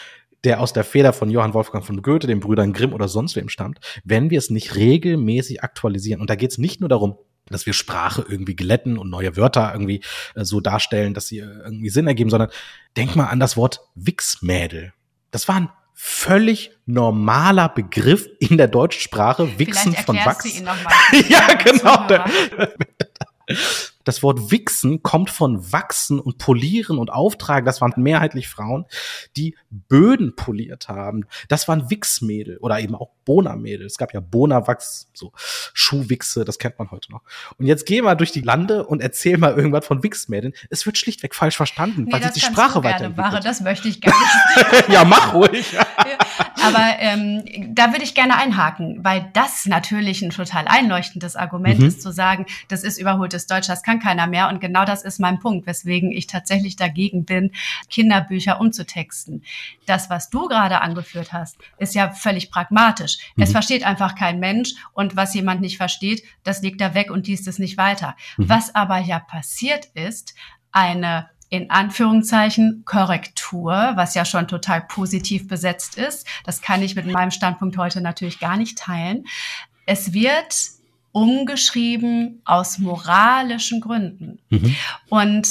der 0.42 0.60
aus 0.60 0.72
der 0.72 0.82
Feder 0.82 1.12
von 1.12 1.30
Johann 1.30 1.54
Wolfgang 1.54 1.84
von 1.84 2.02
Goethe, 2.02 2.26
den 2.26 2.40
Brüdern 2.40 2.72
Grimm 2.72 2.92
oder 2.92 3.06
sonst 3.06 3.36
wem 3.36 3.48
stammt, 3.48 3.78
wenn 4.02 4.30
wir 4.30 4.38
es 4.38 4.50
nicht 4.50 4.74
regelmäßig 4.74 5.62
aktualisieren. 5.62 6.20
Und 6.20 6.28
da 6.28 6.34
geht 6.34 6.50
es 6.50 6.58
nicht 6.58 6.80
nur 6.80 6.88
darum, 6.88 7.18
dass 7.50 7.66
wir 7.66 7.72
Sprache 7.72 8.24
irgendwie 8.28 8.56
glätten 8.56 8.98
und 8.98 9.10
neue 9.10 9.36
Wörter 9.36 9.70
irgendwie 9.72 10.02
äh, 10.34 10.44
so 10.44 10.60
darstellen, 10.60 11.14
dass 11.14 11.26
sie 11.26 11.38
äh, 11.38 11.62
irgendwie 11.64 11.90
Sinn 11.90 12.06
ergeben, 12.06 12.30
sondern 12.30 12.50
denk 12.96 13.16
mal 13.16 13.26
an 13.26 13.40
das 13.40 13.56
Wort 13.56 13.80
Wichsmädel. 13.94 14.92
Das 15.30 15.48
war 15.48 15.56
ein 15.56 15.70
völlig 15.94 16.70
normaler 16.86 17.68
Begriff 17.68 18.26
in 18.38 18.56
der 18.56 18.68
deutschen 18.68 19.02
Sprache, 19.02 19.58
Wichsen 19.58 19.94
von 19.94 20.16
Wachs. 20.16 20.58
ja, 21.28 21.54
genau. 21.54 22.06
Das 24.04 24.22
Wort 24.22 24.50
wichsen 24.50 25.02
kommt 25.02 25.30
von 25.30 25.72
wachsen 25.72 26.20
und 26.20 26.38
polieren 26.38 26.98
und 26.98 27.12
auftragen. 27.12 27.66
Das 27.66 27.80
waren 27.80 27.92
mehrheitlich 27.96 28.48
Frauen, 28.48 28.86
die 29.36 29.56
Böden 29.70 30.34
poliert 30.36 30.88
haben. 30.88 31.26
Das 31.48 31.68
waren 31.68 31.90
Wichsmädel 31.90 32.58
oder 32.58 32.80
eben 32.80 32.94
auch 32.94 33.10
Bonamädel. 33.24 33.86
Es 33.86 33.98
gab 33.98 34.14
ja 34.14 34.20
Bonawachs, 34.20 35.08
so 35.12 35.32
Schuhwichse, 35.36 36.44
das 36.44 36.58
kennt 36.58 36.78
man 36.78 36.90
heute 36.90 37.12
noch. 37.12 37.22
Und 37.58 37.66
jetzt 37.66 37.86
geh 37.86 38.02
mal 38.02 38.14
durch 38.14 38.32
die 38.32 38.40
Lande 38.40 38.86
und 38.86 39.00
erzähl 39.00 39.38
mal 39.38 39.54
irgendwas 39.54 39.86
von 39.86 40.02
Wichsmädeln. 40.02 40.54
Es 40.70 40.86
wird 40.86 40.98
schlichtweg 40.98 41.34
falsch 41.34 41.56
verstanden, 41.56 42.04
nee, 42.04 42.12
weil 42.12 42.22
sich 42.22 42.32
die 42.32 42.40
Sprache 42.40 42.82
weiterentwickelt. 42.82 43.44
Das 43.44 43.60
möchte 43.60 43.88
ich 43.88 44.00
gar 44.00 44.14
nicht. 44.56 44.88
ja, 44.88 45.04
mach 45.04 45.34
ruhig. 45.34 45.76
Aber 46.62 46.96
ähm, 46.98 47.74
da 47.74 47.92
würde 47.92 48.04
ich 48.04 48.14
gerne 48.14 48.36
einhaken, 48.36 49.00
weil 49.02 49.30
das 49.32 49.66
natürlich 49.66 50.22
ein 50.22 50.30
total 50.30 50.66
einleuchtendes 50.68 51.36
Argument 51.36 51.80
mhm. 51.80 51.86
ist, 51.86 52.02
zu 52.02 52.12
sagen, 52.12 52.46
das 52.68 52.82
ist 52.82 52.98
überholtes 52.98 53.46
Deutsch, 53.46 53.68
das 53.68 53.82
kann 53.82 53.89
keiner 53.98 54.26
mehr. 54.26 54.48
Und 54.48 54.60
genau 54.60 54.84
das 54.84 55.02
ist 55.02 55.18
mein 55.18 55.38
Punkt, 55.40 55.66
weswegen 55.66 56.12
ich 56.12 56.26
tatsächlich 56.26 56.76
dagegen 56.76 57.24
bin, 57.24 57.52
Kinderbücher 57.88 58.60
umzutexten. 58.60 59.42
Das, 59.86 60.10
was 60.10 60.30
du 60.30 60.46
gerade 60.46 60.80
angeführt 60.80 61.32
hast, 61.32 61.56
ist 61.78 61.94
ja 61.94 62.10
völlig 62.10 62.50
pragmatisch. 62.50 63.18
Mhm. 63.34 63.42
Es 63.42 63.52
versteht 63.52 63.84
einfach 63.84 64.14
kein 64.14 64.38
Mensch 64.38 64.74
und 64.92 65.16
was 65.16 65.34
jemand 65.34 65.60
nicht 65.60 65.78
versteht, 65.78 66.22
das 66.44 66.62
legt 66.62 66.80
er 66.80 66.94
weg 66.94 67.10
und 67.10 67.26
liest 67.26 67.48
es 67.48 67.58
nicht 67.58 67.76
weiter. 67.76 68.16
Mhm. 68.36 68.48
Was 68.48 68.74
aber 68.74 68.98
ja 68.98 69.18
passiert 69.18 69.86
ist, 69.94 70.34
eine 70.72 71.28
in 71.50 71.68
Anführungszeichen 71.68 72.84
Korrektur, 72.84 73.72
was 73.96 74.14
ja 74.14 74.24
schon 74.24 74.46
total 74.46 74.82
positiv 74.82 75.48
besetzt 75.48 75.98
ist. 75.98 76.26
Das 76.44 76.62
kann 76.62 76.80
ich 76.80 76.94
mit 76.94 77.06
meinem 77.06 77.32
Standpunkt 77.32 77.76
heute 77.76 78.00
natürlich 78.00 78.38
gar 78.38 78.56
nicht 78.56 78.78
teilen. 78.78 79.24
Es 79.84 80.12
wird 80.12 80.54
umgeschrieben 81.12 82.42
aus 82.44 82.78
moralischen 82.78 83.80
Gründen. 83.80 84.38
Mhm. 84.50 84.76
Und 85.08 85.48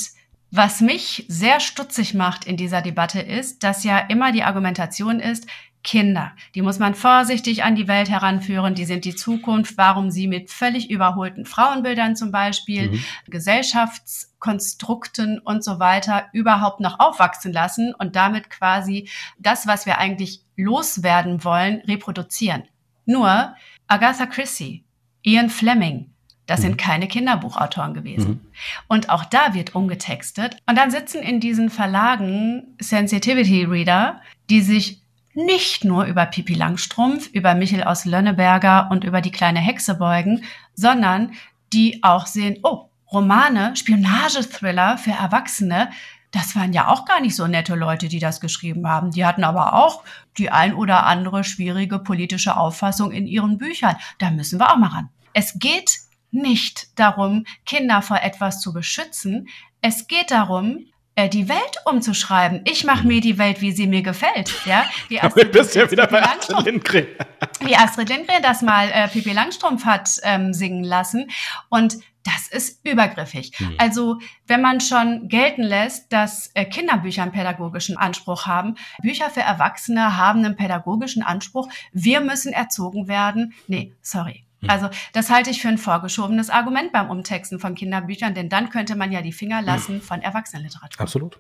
was 0.52 0.82
mich 0.82 1.26
sehr 1.28 1.60
stutzig 1.60 2.16
macht 2.16 2.46
in 2.46 2.58
dieser 2.58 2.82
Debatte 2.82 3.20
ist, 3.20 3.64
dass 3.64 3.84
ja 3.84 4.00
immer 4.00 4.32
die 4.32 4.42
Argumentation 4.44 5.20
ist, 5.20 5.46
Kinder, 5.82 6.34
die 6.56 6.62
muss 6.62 6.78
man 6.78 6.94
vorsichtig 6.94 7.64
an 7.64 7.76
die 7.76 7.88
Welt 7.88 8.10
heranführen, 8.10 8.76
die 8.76 8.84
sind 8.84 9.06
die 9.06 9.16
Zukunft, 9.16 9.78
warum 9.78 10.12
sie 10.12 10.28
mit 10.28 10.52
völlig 10.52 10.90
überholten 10.90 11.46
Frauenbildern 11.46 12.18
zum 12.18 12.32
Beispiel, 12.32 12.92
mhm. 12.92 13.02
Gesellschaftskonstrukten 13.28 15.40
und 15.40 15.64
so 15.64 15.80
weiter 15.80 16.26
überhaupt 16.34 16.82
noch 16.82 17.00
aufwachsen 17.00 17.54
lassen 17.54 17.94
und 17.98 18.18
damit 18.18 18.50
quasi 18.50 19.08
das, 19.38 19.68
was 19.68 19.86
wir 19.86 20.00
eigentlich 20.00 20.42
loswerden 20.58 21.46
wollen, 21.46 21.78
reproduzieren. 21.88 22.64
Nur 23.06 23.56
Agatha 23.88 24.26
Christie, 24.26 24.84
Ian 25.24 25.50
Fleming, 25.50 26.12
das 26.46 26.62
sind 26.62 26.72
mhm. 26.72 26.78
keine 26.78 27.08
Kinderbuchautoren 27.08 27.94
gewesen. 27.94 28.30
Mhm. 28.30 28.42
Und 28.88 29.10
auch 29.10 29.26
da 29.26 29.54
wird 29.54 29.76
umgetextet. 29.76 30.58
Und 30.66 30.78
dann 30.78 30.90
sitzen 30.90 31.22
in 31.22 31.40
diesen 31.40 31.70
Verlagen 31.70 32.76
Sensitivity 32.80 33.66
Reader, 33.66 34.22
die 34.50 34.62
sich 34.62 35.02
nicht 35.36 35.86
nur 35.86 36.06
über 36.06 36.26
Pipi 36.26 36.56
Langstrumpf, 36.56 37.28
über 37.28 37.54
Michel 37.54 37.84
aus 37.84 38.06
Lönneberger 38.06 38.90
und 38.92 39.04
über 39.04 39.22
die 39.22 39.32
kleine 39.32 39.60
Hexe 39.60 39.96
beugen, 39.96 40.44
sondern 40.74 41.34
die 41.72 42.04
auch 42.04 42.26
sehen, 42.26 42.58
oh, 42.64 42.90
Romane, 43.12 43.76
Spionagethriller 43.76 44.98
für 44.98 45.12
Erwachsene, 45.12 45.90
das 46.32 46.56
waren 46.56 46.74
ja 46.74 46.90
auch 46.90 47.06
gar 47.06 47.22
nicht 47.22 47.36
so 47.36 47.48
nette 47.48 47.76
Leute, 47.76 48.08
die 48.08 48.20
das 48.20 48.40
geschrieben 48.40 48.88
haben. 48.88 49.12
Die 49.12 49.26
hatten 49.26 49.44
aber 49.44 49.74
auch 49.74 50.04
die 50.38 50.52
ein 50.52 50.74
oder 50.74 51.06
andere 51.06 51.44
schwierige 51.44 52.00
politische 52.00 52.56
Auffassung 52.56 53.12
in 53.12 53.26
ihren 53.26 53.58
Büchern. 53.58 53.96
Da 54.20 54.30
müssen 54.30 54.60
wir 54.60 54.72
auch 54.72 54.78
mal 54.78 54.90
ran. 54.90 55.10
Es 55.34 55.58
geht 55.58 55.98
nicht 56.32 57.00
darum, 57.00 57.46
Kinder 57.66 58.02
vor 58.02 58.18
etwas 58.22 58.62
zu 58.62 58.74
beschützen. 58.74 59.48
Es 59.82 60.08
geht 60.08 60.32
darum, 60.32 60.86
äh, 61.16 61.28
die 61.30 61.50
Welt 61.50 61.78
umzuschreiben. 61.86 62.62
Ich 62.66 62.84
mache 62.84 63.08
mir 63.08 63.22
die 63.22 63.38
Welt, 63.38 63.62
wie 63.62 63.72
sie 63.72 63.88
mir 63.88 64.02
gefällt. 64.04 64.54
Ja, 64.66 64.86
Astrid, 65.22 65.48
du 65.54 65.60
bist 65.60 65.76
ja 65.76 65.90
wieder 65.90 66.08
bei 66.08 66.22
Astrid 66.22 66.66
Lindgren. 66.66 67.08
wie 67.62 67.76
Astrid 67.76 68.10
Lindgren 68.10 68.42
das 68.42 68.62
mal 68.62 68.90
äh, 68.90 69.08
Pippi 69.08 69.32
Langstrumpf 69.32 69.86
hat 69.86 70.10
ähm, 70.24 70.54
singen 70.54 70.84
lassen. 70.84 71.30
Und 71.70 71.98
das 72.24 72.48
ist 72.50 72.86
übergriffig. 72.86 73.52
Hm. 73.58 73.76
Also 73.78 74.20
wenn 74.48 74.62
man 74.62 74.82
schon 74.82 75.28
gelten 75.30 75.64
lässt, 75.64 76.12
dass 76.12 76.52
äh, 76.54 76.66
Kinderbücher 76.66 77.24
einen 77.24 77.32
pädagogischen 77.32 77.98
Anspruch 77.98 78.46
haben, 78.46 78.76
Bücher 79.02 79.30
für 79.30 79.42
Erwachsene 79.42 80.18
haben 80.18 80.44
einen 80.44 80.56
pädagogischen 80.56 81.24
Anspruch, 81.24 81.70
wir 81.92 82.22
müssen 82.22 82.54
erzogen 82.54 83.08
werden. 83.08 83.54
Nee, 83.68 83.94
sorry. 84.02 84.46
Hm. 84.62 84.70
Also 84.70 84.90
das 85.14 85.30
halte 85.30 85.50
ich 85.50 85.62
für 85.62 85.70
ein 85.70 85.78
vorgeschobenes 85.78 86.50
Argument 86.50 86.92
beim 86.92 87.10
Umtexten 87.10 87.60
von 87.60 87.76
Kinderbüchern, 87.76 88.34
denn 88.34 88.50
dann 88.50 88.70
könnte 88.70 88.96
man 88.96 89.12
ja 89.12 89.22
die 89.22 89.34
Finger 89.34 89.62
lassen 89.62 89.96
hm. 89.96 90.02
von 90.02 90.22
Erwachsenenliteratur. 90.22 91.02
Absolut. 91.02 91.40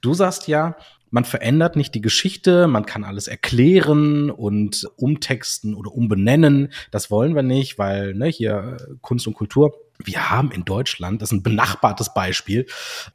Du 0.00 0.12
sagst 0.12 0.48
ja, 0.48 0.76
man 1.14 1.24
verändert 1.24 1.76
nicht 1.76 1.94
die 1.94 2.00
Geschichte, 2.00 2.66
man 2.66 2.86
kann 2.86 3.04
alles 3.04 3.28
erklären 3.28 4.32
und 4.32 4.88
umtexten 4.96 5.76
oder 5.76 5.92
umbenennen. 5.92 6.72
Das 6.90 7.08
wollen 7.08 7.36
wir 7.36 7.44
nicht, 7.44 7.78
weil 7.78 8.14
ne, 8.14 8.26
hier 8.26 8.78
Kunst 9.00 9.28
und 9.28 9.34
Kultur 9.34 9.72
wir 10.02 10.28
haben 10.28 10.50
in 10.50 10.64
Deutschland, 10.64 11.22
das 11.22 11.30
ist 11.30 11.38
ein 11.38 11.42
benachbartes 11.44 12.12
Beispiel, 12.14 12.66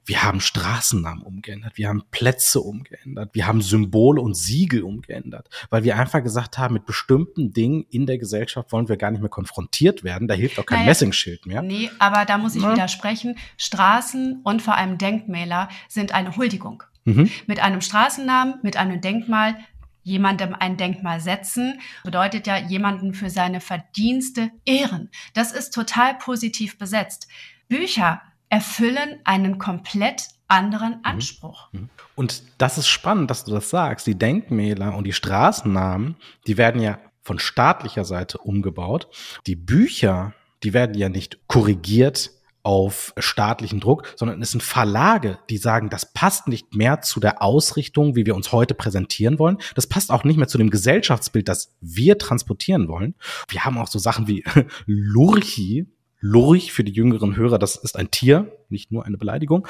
wir 0.05 0.23
haben 0.23 0.39
Straßennamen 0.39 1.23
umgeändert, 1.23 1.73
wir 1.75 1.89
haben 1.89 2.03
Plätze 2.09 2.61
umgeändert, 2.61 3.31
wir 3.33 3.47
haben 3.47 3.61
Symbole 3.61 4.21
und 4.21 4.35
Siegel 4.35 4.83
umgeändert, 4.83 5.49
weil 5.69 5.83
wir 5.83 5.97
einfach 5.97 6.23
gesagt 6.23 6.57
haben, 6.57 6.75
mit 6.75 6.85
bestimmten 6.85 7.51
Dingen 7.51 7.85
in 7.89 8.05
der 8.05 8.17
Gesellschaft 8.17 8.71
wollen 8.71 8.87
wir 8.87 8.95
gar 8.95 9.11
nicht 9.11 9.19
mehr 9.19 9.29
konfrontiert 9.29 10.05
werden. 10.05 10.29
Da 10.29 10.35
hilft 10.35 10.57
auch 10.57 10.65
kein 10.65 10.79
naja, 10.79 10.91
Messingschild 10.91 11.45
mehr. 11.45 11.61
Nee, 11.61 11.91
aber 11.99 12.23
da 12.23 12.37
muss 12.37 12.55
ich 12.55 12.63
ja. 12.63 12.71
widersprechen. 12.71 13.37
Straßen 13.57 14.39
und 14.45 14.61
vor 14.61 14.75
allem 14.75 14.97
Denkmäler 14.97 15.67
sind 15.89 16.13
eine 16.13 16.37
Huldigung. 16.37 16.83
Mhm. 17.05 17.29
Mit 17.47 17.59
einem 17.59 17.81
Straßennamen, 17.81 18.55
mit 18.63 18.77
einem 18.77 19.01
Denkmal 19.01 19.57
jemandem 20.03 20.55
ein 20.57 20.77
Denkmal 20.77 21.19
setzen, 21.19 21.79
bedeutet 22.03 22.47
ja 22.47 22.57
jemanden 22.57 23.13
für 23.13 23.29
seine 23.29 23.61
Verdienste 23.61 24.51
ehren. 24.65 25.09
Das 25.33 25.51
ist 25.51 25.73
total 25.73 26.15
positiv 26.15 26.77
besetzt. 26.77 27.27
Bücher 27.67 28.21
erfüllen 28.49 29.19
einen 29.23 29.59
komplett 29.59 30.23
anderen 30.47 30.93
mhm. 30.93 31.01
Anspruch. 31.03 31.71
Mhm. 31.71 31.89
Und 32.15 32.43
das 32.57 32.77
ist 32.77 32.87
spannend, 32.87 33.29
dass 33.29 33.45
du 33.45 33.51
das 33.51 33.69
sagst. 33.69 34.07
Die 34.07 34.17
Denkmäler 34.17 34.95
und 34.95 35.05
die 35.05 35.13
Straßennamen, 35.13 36.15
die 36.47 36.57
werden 36.57 36.81
ja 36.81 36.99
von 37.21 37.39
staatlicher 37.39 38.05
Seite 38.05 38.39
umgebaut. 38.39 39.07
Die 39.45 39.55
Bücher, 39.55 40.33
die 40.63 40.73
werden 40.73 40.97
ja 40.97 41.09
nicht 41.09 41.47
korrigiert 41.47 42.31
auf 42.63 43.13
staatlichen 43.17 43.79
Druck, 43.79 44.03
sondern 44.15 44.41
es 44.41 44.51
sind 44.51 44.61
Verlage, 44.61 45.39
die 45.49 45.57
sagen, 45.57 45.89
das 45.89 46.13
passt 46.13 46.47
nicht 46.47 46.75
mehr 46.75 47.01
zu 47.01 47.19
der 47.19 47.41
Ausrichtung, 47.41 48.15
wie 48.15 48.25
wir 48.25 48.35
uns 48.35 48.51
heute 48.51 48.73
präsentieren 48.73 49.39
wollen. 49.39 49.57
Das 49.75 49.87
passt 49.87 50.11
auch 50.11 50.23
nicht 50.23 50.37
mehr 50.37 50.47
zu 50.47 50.57
dem 50.57 50.69
Gesellschaftsbild, 50.69 51.47
das 51.47 51.75
wir 51.81 52.17
transportieren 52.17 52.87
wollen. 52.87 53.15
Wir 53.47 53.65
haben 53.65 53.77
auch 53.77 53.87
so 53.87 53.99
Sachen 53.99 54.27
wie 54.27 54.43
Lurchi, 54.85 55.87
Lurch 56.21 56.73
für 56.73 56.83
die 56.83 56.91
jüngeren 56.91 57.35
Hörer, 57.35 57.59
das 57.59 57.77
ist 57.77 57.95
ein 57.95 58.11
Tier, 58.11 58.51
nicht 58.67 58.91
nur 58.91 59.05
eine 59.05 59.17
Beleidigung. 59.17 59.67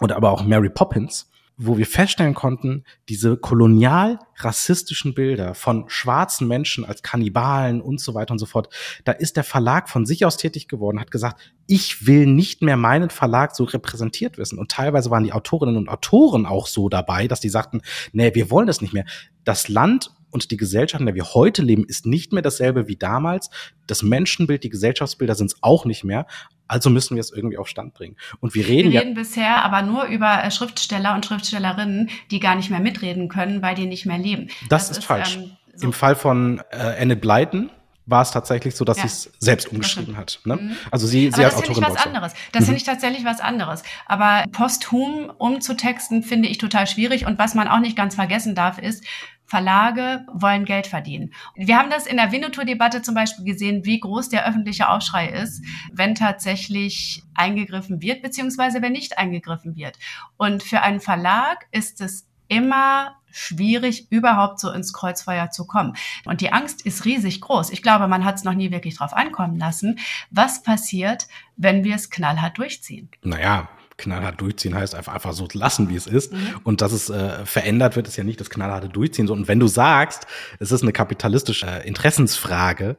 Und 0.00 0.12
aber 0.12 0.30
auch 0.30 0.44
Mary 0.44 0.70
Poppins, 0.70 1.28
wo 1.58 1.76
wir 1.76 1.86
feststellen 1.86 2.34
konnten, 2.34 2.84
diese 3.08 3.36
kolonial-rassistischen 3.36 5.12
Bilder 5.12 5.54
von 5.54 5.84
schwarzen 5.88 6.46
Menschen 6.46 6.84
als 6.84 7.02
Kannibalen 7.02 7.80
und 7.80 8.00
so 8.00 8.14
weiter 8.14 8.32
und 8.32 8.38
so 8.38 8.46
fort, 8.46 8.72
da 9.04 9.10
ist 9.10 9.36
der 9.36 9.42
Verlag 9.42 9.88
von 9.88 10.06
sich 10.06 10.24
aus 10.24 10.36
tätig 10.36 10.68
geworden, 10.68 11.00
hat 11.00 11.10
gesagt, 11.10 11.40
ich 11.66 12.06
will 12.06 12.26
nicht 12.26 12.62
mehr 12.62 12.76
meinen 12.76 13.10
Verlag 13.10 13.56
so 13.56 13.64
repräsentiert 13.64 14.38
wissen. 14.38 14.58
Und 14.58 14.70
teilweise 14.70 15.10
waren 15.10 15.24
die 15.24 15.32
Autorinnen 15.32 15.76
und 15.76 15.88
Autoren 15.88 16.46
auch 16.46 16.68
so 16.68 16.88
dabei, 16.88 17.26
dass 17.26 17.40
die 17.40 17.48
sagten, 17.48 17.82
nee, 18.12 18.34
wir 18.34 18.50
wollen 18.50 18.68
das 18.68 18.80
nicht 18.80 18.94
mehr. 18.94 19.04
Das 19.42 19.68
Land 19.68 20.12
und 20.30 20.50
die 20.50 20.56
Gesellschaft, 20.56 21.00
in 21.00 21.06
der 21.06 21.14
wir 21.14 21.34
heute 21.34 21.62
leben, 21.62 21.84
ist 21.84 22.06
nicht 22.06 22.32
mehr 22.32 22.42
dasselbe 22.42 22.86
wie 22.86 22.96
damals. 22.96 23.50
Das 23.86 24.02
Menschenbild, 24.02 24.62
die 24.62 24.68
Gesellschaftsbilder 24.68 25.34
sind 25.34 25.52
es 25.52 25.58
auch 25.62 25.84
nicht 25.84 26.04
mehr. 26.04 26.26
Also 26.68 26.90
müssen 26.90 27.16
wir 27.16 27.20
es 27.20 27.32
irgendwie 27.32 27.58
auf 27.58 27.68
Stand 27.68 27.94
bringen. 27.94 28.16
Und 28.40 28.54
wir 28.54 28.66
reden 28.66 28.92
Wir 28.92 29.00
reden 29.00 29.14
ja 29.14 29.22
bisher 29.22 29.64
aber 29.64 29.82
nur 29.82 30.04
über 30.04 30.44
äh, 30.44 30.50
Schriftsteller 30.50 31.14
und 31.14 31.26
Schriftstellerinnen, 31.26 32.10
die 32.30 32.40
gar 32.40 32.54
nicht 32.54 32.70
mehr 32.70 32.80
mitreden 32.80 33.28
können, 33.28 33.62
weil 33.62 33.74
die 33.74 33.86
nicht 33.86 34.06
mehr 34.06 34.18
leben. 34.18 34.48
Das, 34.68 34.88
das 34.88 34.90
ist, 34.90 34.98
ist, 34.98 35.04
falsch. 35.04 35.36
Ähm, 35.36 35.52
so 35.74 35.86
Im 35.86 35.92
Fall 35.92 36.14
von 36.14 36.60
äh, 36.70 37.00
Anne 37.00 37.16
Blyton 37.16 37.70
war 38.08 38.22
es 38.22 38.30
tatsächlich 38.30 38.74
so, 38.74 38.84
dass 38.84 38.96
ja. 38.96 39.02
sie 39.02 39.08
es 39.08 39.32
selbst 39.38 39.70
umgeschrieben 39.70 40.16
hat. 40.16 40.40
Ne? 40.44 40.56
Mhm. 40.56 40.76
Also 40.90 41.06
sie, 41.06 41.30
sie 41.30 41.44
als 41.44 41.54
das 41.54 41.62
Autorin. 41.62 41.82
Das 41.82 41.86
finde 41.86 41.88
ich 41.88 41.94
was 41.94 42.06
anderes. 42.06 42.32
Das 42.52 42.60
mhm. 42.60 42.64
finde 42.64 42.76
ich 42.78 42.84
tatsächlich 42.84 43.24
was 43.24 43.40
anderes. 43.40 43.82
Aber 44.06 44.44
posthum 44.50 45.30
umzutexten 45.36 46.22
finde 46.22 46.48
ich 46.48 46.58
total 46.58 46.86
schwierig. 46.86 47.26
Und 47.26 47.38
was 47.38 47.54
man 47.54 47.68
auch 47.68 47.80
nicht 47.80 47.96
ganz 47.96 48.14
vergessen 48.14 48.54
darf, 48.54 48.78
ist, 48.78 49.04
Verlage 49.48 50.26
wollen 50.30 50.66
Geld 50.66 50.86
verdienen. 50.86 51.32
Wir 51.54 51.78
haben 51.78 51.88
das 51.88 52.06
in 52.06 52.18
der 52.18 52.32
Winnetou-Debatte 52.32 53.00
zum 53.00 53.14
Beispiel 53.14 53.46
gesehen, 53.46 53.86
wie 53.86 53.98
groß 53.98 54.28
der 54.28 54.46
öffentliche 54.46 54.90
Aufschrei 54.90 55.28
ist, 55.28 55.64
wenn 55.90 56.14
tatsächlich 56.14 57.22
eingegriffen 57.34 58.02
wird, 58.02 58.20
beziehungsweise 58.20 58.82
wenn 58.82 58.92
nicht 58.92 59.16
eingegriffen 59.16 59.74
wird. 59.74 59.98
Und 60.36 60.62
für 60.62 60.82
einen 60.82 61.00
Verlag 61.00 61.66
ist 61.72 62.02
es 62.02 62.28
immer 62.48 63.16
schwierig, 63.30 64.10
überhaupt 64.10 64.60
so 64.60 64.70
ins 64.70 64.92
Kreuzfeuer 64.92 65.50
zu 65.50 65.66
kommen. 65.66 65.94
Und 66.26 66.42
die 66.42 66.52
Angst 66.52 66.84
ist 66.84 67.06
riesig 67.06 67.40
groß. 67.40 67.70
Ich 67.70 67.82
glaube, 67.82 68.06
man 68.06 68.26
hat 68.26 68.36
es 68.36 68.44
noch 68.44 68.54
nie 68.54 68.70
wirklich 68.70 68.96
drauf 68.96 69.14
ankommen 69.14 69.56
lassen. 69.56 69.98
Was 70.30 70.62
passiert, 70.62 71.26
wenn 71.56 71.84
wir 71.84 71.94
es 71.94 72.10
knallhart 72.10 72.58
durchziehen? 72.58 73.08
Naja, 73.22 73.68
knallhart 73.98 74.40
durchziehen 74.40 74.74
heißt 74.74 74.94
einfach, 74.94 75.12
einfach 75.12 75.32
so 75.34 75.46
lassen, 75.52 75.90
wie 75.90 75.96
es 75.96 76.06
ist. 76.06 76.32
Mhm. 76.32 76.38
Und 76.64 76.80
dass 76.80 76.92
es 76.92 77.10
äh, 77.10 77.44
verändert 77.44 77.96
wird, 77.96 78.08
ist 78.08 78.16
ja 78.16 78.24
nicht 78.24 78.40
das 78.40 78.48
knallharte 78.48 78.88
Durchziehen. 78.88 79.26
So, 79.26 79.34
und 79.34 79.48
wenn 79.48 79.60
du 79.60 79.66
sagst, 79.66 80.26
es 80.58 80.72
ist 80.72 80.82
eine 80.82 80.92
kapitalistische 80.92 81.66
äh, 81.66 81.86
Interessensfrage, 81.86 82.96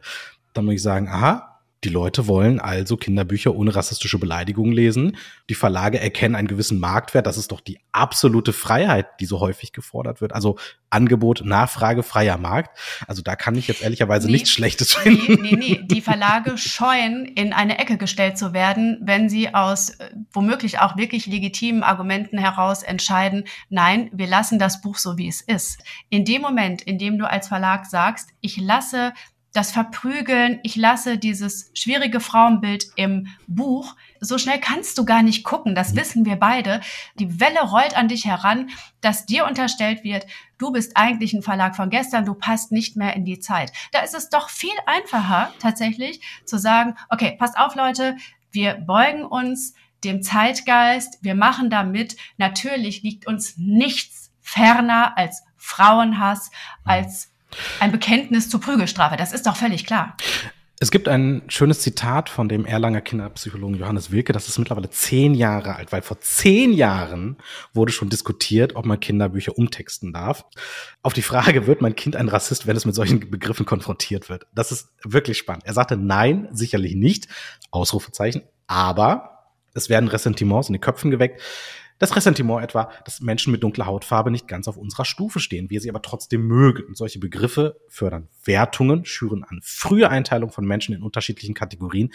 dann 0.54 0.66
muss 0.66 0.76
ich 0.76 0.82
sagen, 0.84 1.08
aha, 1.08 1.59
die 1.84 1.90
Leute 1.90 2.28
wollen 2.28 2.60
also 2.60 2.98
Kinderbücher 2.98 3.56
ohne 3.56 3.74
rassistische 3.74 4.20
Beleidigungen 4.20 4.74
lesen. 4.74 5.16
Die 5.50 5.56
Verlage 5.56 6.00
erkennen 6.00 6.36
einen 6.36 6.50
gewissen 6.50 6.80
Marktwert. 6.80 7.26
Das 7.26 7.38
ist 7.38 7.54
doch 7.54 7.62
die 7.62 7.80
absolute 7.94 8.52
Freiheit, 8.52 9.08
die 9.22 9.26
so 9.26 9.40
häufig 9.40 9.72
gefordert 9.72 10.20
wird. 10.20 10.34
Also 10.34 10.58
Angebot, 10.90 11.44
Nachfrage, 11.46 12.04
freier 12.04 12.38
Markt. 12.38 12.78
Also 13.08 13.22
da 13.22 13.38
kann 13.38 13.56
ich 13.56 13.70
jetzt 13.70 13.82
ehrlicherweise 13.82 14.28
nee, 14.28 14.34
nichts 14.34 14.52
Schlechtes 14.52 14.94
finden. 14.94 15.42
Nee, 15.42 15.52
nee, 15.52 15.56
nee. 15.56 15.82
Die 15.84 16.02
Verlage 16.02 16.58
scheuen, 16.58 17.26
in 17.26 17.54
eine 17.54 17.80
Ecke 17.80 17.98
gestellt 17.98 18.38
zu 18.38 18.54
werden, 18.54 19.00
wenn 19.02 19.30
sie 19.30 19.54
aus 19.54 19.92
äh, 19.92 20.10
womöglich 20.34 20.80
auch 20.80 20.98
wirklich 20.98 21.28
legitimen 21.28 21.84
Argumenten 21.84 22.38
heraus 22.38 22.84
entscheiden, 22.84 23.46
nein, 23.70 24.10
wir 24.12 24.28
lassen 24.28 24.60
das 24.60 24.82
Buch 24.82 24.98
so, 24.98 25.18
wie 25.18 25.30
es 25.30 25.40
ist. 25.40 25.82
In 26.10 26.26
dem 26.26 26.42
Moment, 26.42 26.82
in 26.82 26.98
dem 26.98 27.18
du 27.18 27.30
als 27.30 27.48
Verlag 27.48 27.86
sagst, 27.86 28.32
ich 28.42 28.58
lasse 28.58 29.14
das 29.54 29.72
Verprügeln, 29.72 30.60
ich 30.64 30.76
lasse 30.76 31.18
dieses 31.18 31.72
schwierige 31.74 32.20
Frauenbild 32.20 32.88
im 32.96 33.28
Buch. 33.48 33.96
So 34.20 34.38
schnell 34.38 34.60
kannst 34.60 34.98
du 34.98 35.06
gar 35.06 35.24
nicht 35.24 35.44
gucken, 35.44 35.74
das 35.74 35.96
wissen 35.96 36.26
wir 36.26 36.36
beide. 36.36 36.82
Die 37.16 37.40
Welle 37.40 37.62
rollt 37.62 37.98
an 37.98 38.08
dich 38.08 38.26
heran, 38.26 38.70
dass 39.02 39.26
dir 39.26 39.46
unterstellt 39.46 40.04
wird, 40.04 40.28
du 40.58 40.72
bist 40.72 40.96
eigentlich 40.96 41.34
ein 41.34 41.42
Verlag 41.42 41.76
von 41.76 41.90
gestern, 41.90 42.26
du 42.26 42.36
passt 42.36 42.72
nicht 42.72 42.96
mehr 42.96 43.16
in 43.16 43.26
die 43.26 43.40
Zeit. 43.40 43.72
Da 43.92 44.02
ist 44.02 44.14
es 44.14 44.30
doch 44.30 44.50
viel 44.50 44.76
einfacher 44.86 45.52
tatsächlich 45.60 46.22
zu 46.46 46.60
sagen, 46.60 46.96
okay, 47.10 47.36
passt 47.40 47.58
auf 47.58 47.76
Leute, 47.76 48.18
wir 48.52 48.76
beugen 48.76 49.26
uns 49.26 49.74
dem 50.04 50.22
Zeitgeist, 50.22 51.20
wir 51.22 51.36
machen 51.36 51.70
damit. 51.70 52.16
Natürlich 52.38 53.04
liegt 53.04 53.28
uns 53.28 53.58
nichts 53.58 54.32
ferner 54.42 55.18
als 55.18 55.44
Frauenhass, 55.58 56.52
als 56.84 57.32
ein 57.80 57.92
Bekenntnis 57.92 58.50
zur 58.50 58.62
Prügelstrafe, 58.62 59.18
das 59.18 59.34
ist 59.34 59.46
doch 59.46 59.56
völlig 59.56 59.86
klar. 59.86 60.16
Es 60.82 60.92
gibt 60.92 61.10
ein 61.10 61.42
schönes 61.50 61.82
Zitat 61.82 62.30
von 62.30 62.48
dem 62.48 62.66
Erlanger 62.66 63.02
Kinderpsychologen 63.02 63.76
Johannes 63.76 64.12
Wilke, 64.12 64.32
das 64.32 64.48
ist 64.48 64.60
mittlerweile 64.60 64.90
zehn 64.90 65.34
Jahre 65.34 65.76
alt, 65.76 65.92
weil 65.92 66.02
vor 66.02 66.22
zehn 66.22 66.72
Jahren 66.72 67.36
wurde 67.74 67.92
schon 67.92 68.10
diskutiert, 68.10 68.78
ob 68.78 68.86
man 68.86 68.98
Kinderbücher 68.98 69.58
umtexten 69.58 70.14
darf. 70.14 70.46
Auf 71.02 71.12
die 71.12 71.22
Frage, 71.22 71.68
wird 71.68 71.82
mein 71.82 71.98
Kind 71.98 72.16
ein 72.16 72.30
Rassist, 72.30 72.66
wenn 72.66 72.78
es 72.78 72.86
mit 72.86 72.96
solchen 72.96 73.30
Begriffen 73.30 73.66
konfrontiert 73.66 74.30
wird? 74.30 74.48
Das 74.56 74.72
ist 74.72 74.88
wirklich 75.04 75.38
spannend. 75.38 75.66
Er 75.66 75.74
sagte, 75.74 75.98
nein, 75.98 76.48
sicherlich 76.54 76.96
nicht, 76.96 77.28
Ausrufezeichen, 77.72 78.44
aber 78.68 79.52
es 79.74 79.90
werden 79.90 80.08
Ressentiments 80.08 80.70
in 80.70 80.74
den 80.76 80.82
Köpfen 80.82 81.12
geweckt. 81.12 81.42
Das 82.00 82.16
Ressentiment 82.16 82.64
etwa, 82.64 82.90
dass 83.04 83.20
Menschen 83.20 83.52
mit 83.52 83.62
dunkler 83.62 83.86
Hautfarbe 83.86 84.32
nicht 84.32 84.48
ganz 84.48 84.70
auf 84.70 84.78
unserer 84.78 85.04
Stufe 85.04 85.40
stehen, 85.40 85.70
wir 85.70 85.82
sie 85.82 85.90
aber 85.90 86.02
trotzdem 86.02 86.48
mögen. 86.48 86.84
Und 86.84 86.98
solche 86.98 87.20
Begriffe 87.20 87.80
fördern 87.90 88.30
Wertungen, 88.46 89.06
schüren 89.06 89.44
an 89.44 89.60
frühe 89.62 90.10
Einteilung 90.10 90.50
von 90.50 90.66
Menschen 90.66 90.96
in 90.96 91.04
unterschiedlichen 91.04 91.54
Kategorien. 91.54 92.12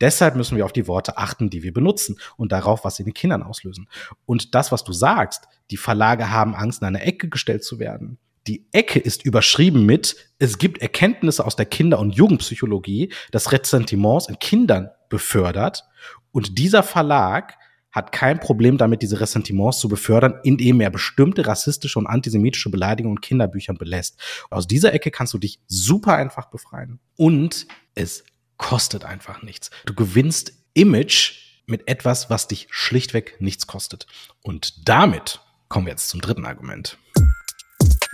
Deshalb 0.00 0.36
müssen 0.36 0.56
wir 0.56 0.64
auf 0.64 0.72
die 0.72 0.86
Worte 0.86 1.18
achten, 1.18 1.50
die 1.50 1.62
wir 1.62 1.72
benutzen 1.72 2.18
und 2.36 2.52
darauf, 2.52 2.84
was 2.84 2.96
sie 2.96 3.04
den 3.04 3.14
Kindern 3.14 3.42
auslösen. 3.42 3.88
Und 4.24 4.54
das, 4.54 4.70
was 4.70 4.84
du 4.84 4.92
sagst, 4.92 5.48
die 5.70 5.76
Verlage 5.76 6.30
haben 6.30 6.54
Angst, 6.54 6.82
in 6.82 6.88
eine 6.88 7.02
Ecke 7.02 7.28
gestellt 7.28 7.64
zu 7.64 7.78
werden. 7.78 8.18
Die 8.46 8.66
Ecke 8.72 8.98
ist 8.98 9.24
überschrieben 9.24 9.86
mit, 9.86 10.16
es 10.38 10.58
gibt 10.58 10.78
Erkenntnisse 10.78 11.44
aus 11.44 11.56
der 11.56 11.66
Kinder- 11.66 11.98
und 11.98 12.14
Jugendpsychologie, 12.14 13.12
das 13.30 13.50
Ressentiments 13.50 14.28
in 14.28 14.38
Kindern 14.38 14.90
befördert. 15.08 15.84
Und 16.30 16.58
dieser 16.58 16.82
Verlag 16.82 17.56
hat 17.94 18.10
kein 18.10 18.40
Problem 18.40 18.76
damit, 18.76 19.02
diese 19.02 19.20
Ressentiments 19.20 19.78
zu 19.78 19.88
befördern, 19.88 20.34
indem 20.42 20.80
er 20.80 20.90
bestimmte 20.90 21.46
rassistische 21.46 22.00
und 22.00 22.08
antisemitische 22.08 22.68
Beleidigungen 22.68 23.18
in 23.18 23.20
Kinderbüchern 23.20 23.78
belässt. 23.78 24.20
Und 24.50 24.58
aus 24.58 24.66
dieser 24.66 24.92
Ecke 24.92 25.12
kannst 25.12 25.32
du 25.32 25.38
dich 25.38 25.60
super 25.68 26.16
einfach 26.16 26.50
befreien. 26.50 26.98
Und 27.16 27.68
es 27.94 28.24
kostet 28.56 29.04
einfach 29.04 29.42
nichts. 29.42 29.70
Du 29.86 29.94
gewinnst 29.94 30.52
Image 30.74 31.34
mit 31.66 31.86
etwas, 31.86 32.30
was 32.30 32.48
dich 32.48 32.66
schlichtweg 32.70 33.36
nichts 33.38 33.68
kostet. 33.68 34.08
Und 34.42 34.88
damit 34.88 35.40
kommen 35.68 35.86
wir 35.86 35.92
jetzt 35.92 36.08
zum 36.08 36.20
dritten 36.20 36.46
Argument. 36.46 36.98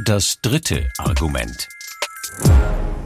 Das 0.04 0.36
dritte 0.42 0.90
Argument. 0.98 1.68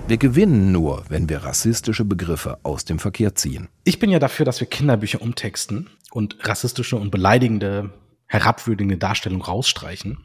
Wir 0.07 0.19
gewinnen 0.19 0.71
nur, 0.71 1.05
wenn 1.09 1.31
wir 1.31 1.45
rassistische 1.45 2.05
Begriffe 2.05 2.59
aus 2.63 2.85
dem 2.85 2.99
Verkehr 2.99 3.35
ziehen. 3.35 3.69
Ich 3.85 3.99
bin 3.99 4.11
ja 4.11 4.19
dafür, 4.19 4.45
dass 4.45 4.61
wir 4.61 4.67
Kinderbücher 4.67 5.23
umtexten 5.23 5.89
und 6.15 6.37
rassistische 6.47 6.97
und 6.97 7.11
beleidigende, 7.11 7.91
herabwürdigende 8.27 8.97
Darstellung 8.97 9.43
rausstreichen. 9.43 10.19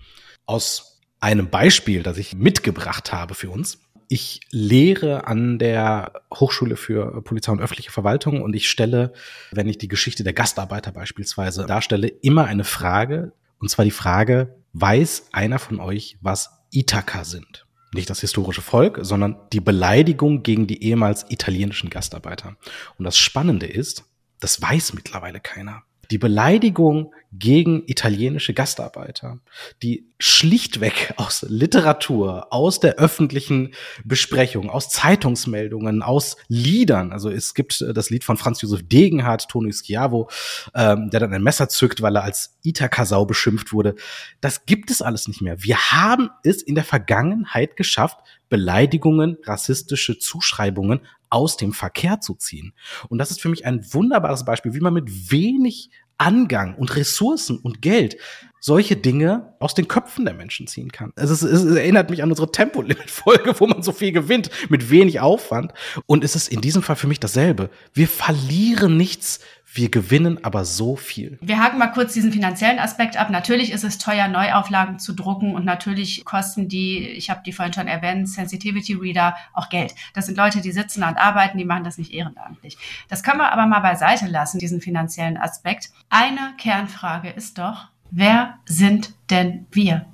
Aus 0.45 1.01
einem 1.19 1.49
Beispiel, 1.49 2.03
das 2.03 2.19
ich 2.19 2.35
mitgebracht 2.35 3.11
habe 3.11 3.33
für 3.33 3.49
uns. 3.49 3.79
Ich 4.07 4.41
lehre 4.51 5.25
an 5.25 5.57
der 5.57 6.13
Hochschule 6.33 6.75
für 6.75 7.23
Polizei 7.23 7.51
und 7.51 7.59
öffentliche 7.59 7.91
Verwaltung 7.91 8.41
und 8.43 8.55
ich 8.55 8.69
stelle, 8.69 9.13
wenn 9.51 9.67
ich 9.67 9.79
die 9.79 9.87
Geschichte 9.87 10.23
der 10.23 10.33
Gastarbeiter 10.33 10.91
beispielsweise 10.91 11.65
darstelle, 11.65 12.07
immer 12.07 12.45
eine 12.45 12.63
Frage, 12.65 13.33
und 13.59 13.69
zwar 13.69 13.85
die 13.85 13.91
Frage, 13.91 14.55
weiß 14.73 15.29
einer 15.31 15.57
von 15.57 15.79
euch, 15.79 16.17
was 16.21 16.51
Ithaka 16.71 17.23
sind? 17.23 17.65
nicht 17.93 18.09
das 18.09 18.21
historische 18.21 18.61
Volk, 18.61 18.99
sondern 19.01 19.35
die 19.51 19.61
Beleidigung 19.61 20.43
gegen 20.43 20.67
die 20.67 20.83
ehemals 20.83 21.25
italienischen 21.29 21.89
Gastarbeiter. 21.89 22.55
Und 22.97 23.05
das 23.05 23.17
Spannende 23.17 23.65
ist, 23.65 24.05
das 24.39 24.61
weiß 24.61 24.93
mittlerweile 24.93 25.39
keiner 25.39 25.83
die 26.11 26.17
Beleidigung 26.17 27.13
gegen 27.31 27.83
italienische 27.85 28.55
Gastarbeiter, 28.55 29.39
die 29.83 30.07
schlichtweg 30.17 31.13
aus 31.17 31.45
Literatur, 31.47 32.51
aus 32.51 32.79
der 32.79 32.95
öffentlichen 32.95 33.75
Besprechung, 34.03 34.71
aus 34.71 34.89
Zeitungsmeldungen, 34.89 36.01
aus 36.01 36.37
Liedern, 36.47 37.11
also 37.11 37.29
es 37.29 37.53
gibt 37.53 37.81
äh, 37.81 37.93
das 37.93 38.09
Lied 38.09 38.23
von 38.23 38.37
Franz 38.37 38.61
Josef 38.61 38.87
Degenhardt, 38.87 39.47
Toni 39.49 39.71
Schiavo, 39.71 40.29
ähm, 40.73 41.11
der 41.11 41.19
dann 41.19 41.33
ein 41.33 41.43
Messer 41.43 41.69
zückt, 41.69 42.01
weil 42.01 42.15
er 42.15 42.23
als 42.23 42.57
Itakasau 42.63 43.25
beschimpft 43.25 43.71
wurde. 43.71 43.95
Das 44.41 44.65
gibt 44.65 44.89
es 44.89 45.03
alles 45.03 45.27
nicht 45.27 45.41
mehr. 45.41 45.61
Wir 45.63 45.77
haben 45.91 46.31
es 46.43 46.63
in 46.63 46.73
der 46.73 46.83
Vergangenheit 46.83 47.75
geschafft, 47.75 48.17
Beleidigungen, 48.49 49.37
rassistische 49.45 50.17
Zuschreibungen 50.17 51.01
aus 51.29 51.57
dem 51.57 51.73
Verkehr 51.73 52.21
zu 52.21 52.35
ziehen. 52.35 52.73
Und 53.09 53.17
das 53.17 53.31
ist 53.31 53.41
für 53.41 53.49
mich 53.49 53.65
ein 53.65 53.85
wunderbares 53.93 54.45
Beispiel, 54.45 54.73
wie 54.73 54.79
man 54.79 54.93
mit 54.93 55.31
wenig 55.31 55.89
Angang 56.17 56.75
und 56.75 56.95
Ressourcen 56.95 57.59
und 57.59 57.81
Geld 57.81 58.17
solche 58.59 58.95
Dinge 58.95 59.53
aus 59.59 59.73
den 59.73 59.87
Köpfen 59.87 60.25
der 60.25 60.33
Menschen 60.33 60.67
ziehen 60.67 60.91
kann. 60.91 61.13
Es, 61.15 61.29
ist, 61.29 61.43
es 61.43 61.65
erinnert 61.65 62.09
mich 62.09 62.23
an 62.23 62.29
unsere 62.29 62.51
Tempolimit-Folge, 62.51 63.55
wo 63.59 63.67
man 63.67 63.83
so 63.83 63.91
viel 63.91 64.11
gewinnt 64.11 64.49
mit 64.69 64.89
wenig 64.89 65.19
Aufwand. 65.19 65.73
Und 66.05 66.23
es 66.23 66.35
ist 66.35 66.49
in 66.49 66.61
diesem 66.61 66.81
Fall 66.81 66.95
für 66.95 67.07
mich 67.07 67.19
dasselbe. 67.19 67.69
Wir 67.93 68.07
verlieren 68.07 68.97
nichts, 68.97 69.39
wir 69.71 69.89
gewinnen 69.89 70.43
aber 70.43 70.65
so 70.65 70.95
viel. 70.95 71.37
Wir 71.41 71.59
haken 71.59 71.77
mal 71.77 71.87
kurz 71.87 72.13
diesen 72.13 72.31
finanziellen 72.31 72.79
Aspekt 72.79 73.17
ab. 73.17 73.29
Natürlich 73.29 73.71
ist 73.71 73.83
es 73.83 73.99
teuer, 73.99 74.27
Neuauflagen 74.27 74.97
zu 74.97 75.13
drucken 75.13 75.53
und 75.53 75.63
natürlich 75.63 76.25
kosten 76.25 76.67
die, 76.67 77.07
ich 77.07 77.29
habe 77.29 77.41
die 77.45 77.53
vorhin 77.53 77.73
schon 77.73 77.87
erwähnt, 77.87 78.27
Sensitivity 78.27 78.93
Reader 78.95 79.35
auch 79.53 79.69
Geld. 79.69 79.93
Das 80.15 80.25
sind 80.25 80.37
Leute, 80.37 80.61
die 80.61 80.71
sitzen 80.71 81.03
und 81.03 81.17
arbeiten, 81.17 81.59
die 81.59 81.65
machen 81.65 81.83
das 81.83 81.99
nicht 81.99 82.11
ehrenamtlich. 82.13 82.77
Das 83.09 83.21
können 83.21 83.37
wir 83.37 83.51
aber 83.51 83.67
mal 83.67 83.81
beiseite 83.81 84.25
lassen, 84.25 84.57
diesen 84.57 84.81
finanziellen 84.81 85.37
Aspekt. 85.37 85.91
Eine 86.09 86.55
Kernfrage 86.57 87.29
ist 87.29 87.59
doch, 87.59 87.89
wer 88.11 88.59
sind 88.65 89.13
denn 89.29 89.67
wir? 89.71 90.05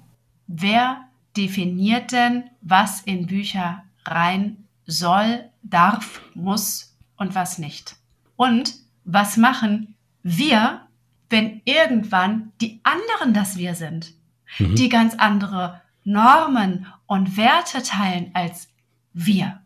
Wer 0.48 1.06
definiert 1.36 2.12
denn, 2.12 2.44
was 2.62 3.02
in 3.02 3.28
Bücher 3.28 3.84
rein 4.06 4.66
soll, 4.86 5.50
darf, 5.64 6.22
muss 6.34 6.96
und 7.18 7.36
was 7.36 7.58
nicht? 7.58 7.96
Und 8.36 8.76
was 9.04 9.38
machen 9.38 9.96
wir, 10.24 10.82
wenn 11.30 11.62
irgendwann 11.66 12.52
die 12.62 12.80
anderen 12.84 13.34
das 13.34 13.58
wir 13.58 13.76
sind, 13.76 14.14
mhm. 14.60 14.76
die 14.76 14.90
ganz 14.90 15.16
andere 15.16 15.82
Normen 16.04 16.86
und 17.08 17.38
Werte 17.38 17.82
teilen 17.82 18.32
als 18.34 18.70
wir. 19.14 19.62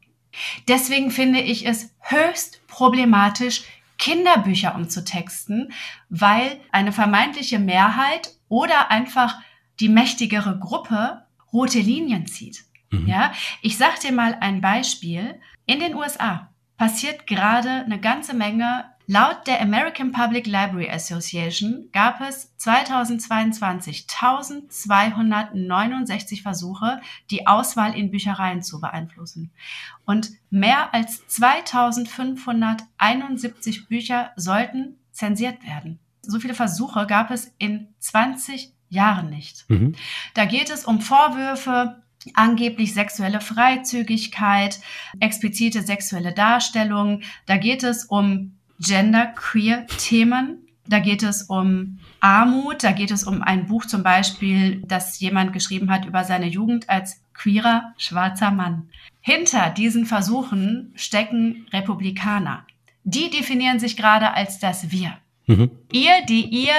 Deswegen 0.67 1.11
finde 1.11 1.41
ich 1.41 1.65
es 1.67 1.93
höchst 1.99 2.65
problematisch, 2.67 3.63
Kinderbücher 3.99 4.73
umzutexten, 4.73 5.71
weil 6.09 6.59
eine 6.71 6.91
vermeintliche 6.91 7.59
Mehrheit 7.59 8.31
oder 8.47 8.89
einfach 8.89 9.39
die 9.79 9.89
mächtigere 9.89 10.57
Gruppe 10.57 11.25
rote 11.53 11.79
Linien 11.79 12.25
zieht. 12.25 12.63
Mhm. 12.89 13.07
Ja, 13.07 13.33
ich 13.61 13.77
sag 13.77 13.99
dir 13.99 14.11
mal 14.11 14.37
ein 14.39 14.61
Beispiel. 14.61 15.39
In 15.65 15.79
den 15.79 15.93
USA 15.93 16.49
passiert 16.77 17.27
gerade 17.27 17.69
eine 17.69 17.99
ganze 17.99 18.33
Menge 18.33 18.85
Laut 19.11 19.47
der 19.47 19.59
American 19.59 20.11
Public 20.11 20.45
Library 20.45 20.87
Association 20.87 21.89
gab 21.93 22.21
es 22.21 22.55
2022 22.57 24.05
1269 24.07 26.43
Versuche, 26.43 27.01
die 27.31 27.47
Auswahl 27.47 27.97
in 27.97 28.11
Büchereien 28.11 28.61
zu 28.61 28.79
beeinflussen. 28.79 29.49
Und 30.05 30.29
mehr 30.51 30.93
als 30.93 31.25
2571 31.25 33.87
Bücher 33.87 34.31
sollten 34.35 34.99
zensiert 35.11 35.65
werden. 35.65 35.97
So 36.21 36.39
viele 36.39 36.53
Versuche 36.53 37.07
gab 37.07 37.31
es 37.31 37.51
in 37.57 37.87
20 37.97 38.73
Jahren 38.89 39.31
nicht. 39.31 39.67
Mhm. 39.69 39.95
Da 40.35 40.45
geht 40.45 40.69
es 40.69 40.85
um 40.85 41.01
Vorwürfe, 41.01 42.03
angeblich 42.35 42.93
sexuelle 42.93 43.41
Freizügigkeit, 43.41 44.79
explizite 45.19 45.81
sexuelle 45.81 46.31
Darstellung. 46.31 47.23
Da 47.47 47.57
geht 47.57 47.81
es 47.81 48.05
um 48.05 48.58
Gender-Queer-Themen. 48.79 50.65
Da 50.87 50.99
geht 50.99 51.21
es 51.21 51.43
um 51.43 51.99
Armut, 52.19 52.83
da 52.83 52.91
geht 52.91 53.11
es 53.11 53.23
um 53.23 53.41
ein 53.43 53.67
Buch 53.67 53.85
zum 53.85 54.01
Beispiel, 54.01 54.81
das 54.85 55.19
jemand 55.19 55.53
geschrieben 55.53 55.91
hat 55.91 56.05
über 56.05 56.23
seine 56.23 56.47
Jugend 56.47 56.89
als 56.89 57.21
queerer 57.33 57.93
schwarzer 57.97 58.51
Mann. 58.51 58.89
Hinter 59.21 59.69
diesen 59.69 60.05
Versuchen 60.05 60.91
stecken 60.95 61.67
Republikaner. 61.71 62.65
Die 63.03 63.29
definieren 63.29 63.79
sich 63.79 63.95
gerade 63.97 64.33
als 64.33 64.59
das 64.59 64.91
Wir. 64.91 65.17
Mhm. 65.45 65.71
Ihr, 65.91 66.25
die 66.27 66.45
ihr 66.45 66.75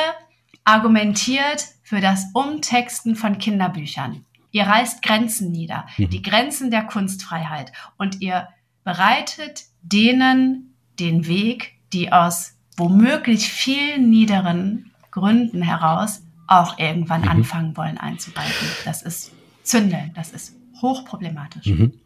argumentiert 0.64 1.64
für 1.82 2.00
das 2.00 2.26
Umtexten 2.34 3.16
von 3.16 3.38
Kinderbüchern. 3.38 4.24
Ihr 4.52 4.64
reißt 4.64 5.02
Grenzen 5.02 5.52
nieder, 5.52 5.86
mhm. 5.96 6.10
die 6.10 6.22
Grenzen 6.22 6.70
der 6.70 6.82
Kunstfreiheit 6.82 7.72
und 7.96 8.20
ihr 8.20 8.48
bereitet 8.84 9.64
denen 9.82 10.74
den 10.98 11.26
Weg, 11.26 11.79
die 11.92 12.12
aus 12.12 12.54
womöglich 12.76 13.48
viel 13.48 13.98
niederen 13.98 14.90
Gründen 15.10 15.62
heraus 15.62 16.22
auch 16.46 16.78
irgendwann 16.78 17.22
mhm. 17.22 17.28
anfangen 17.28 17.76
wollen 17.76 17.98
einzugreifen. 17.98 18.68
Das 18.84 19.02
ist 19.02 19.32
Zündeln, 19.62 20.12
das 20.14 20.32
ist 20.32 20.54
hochproblematisch. 20.80 21.66
Mhm. 21.66 22.00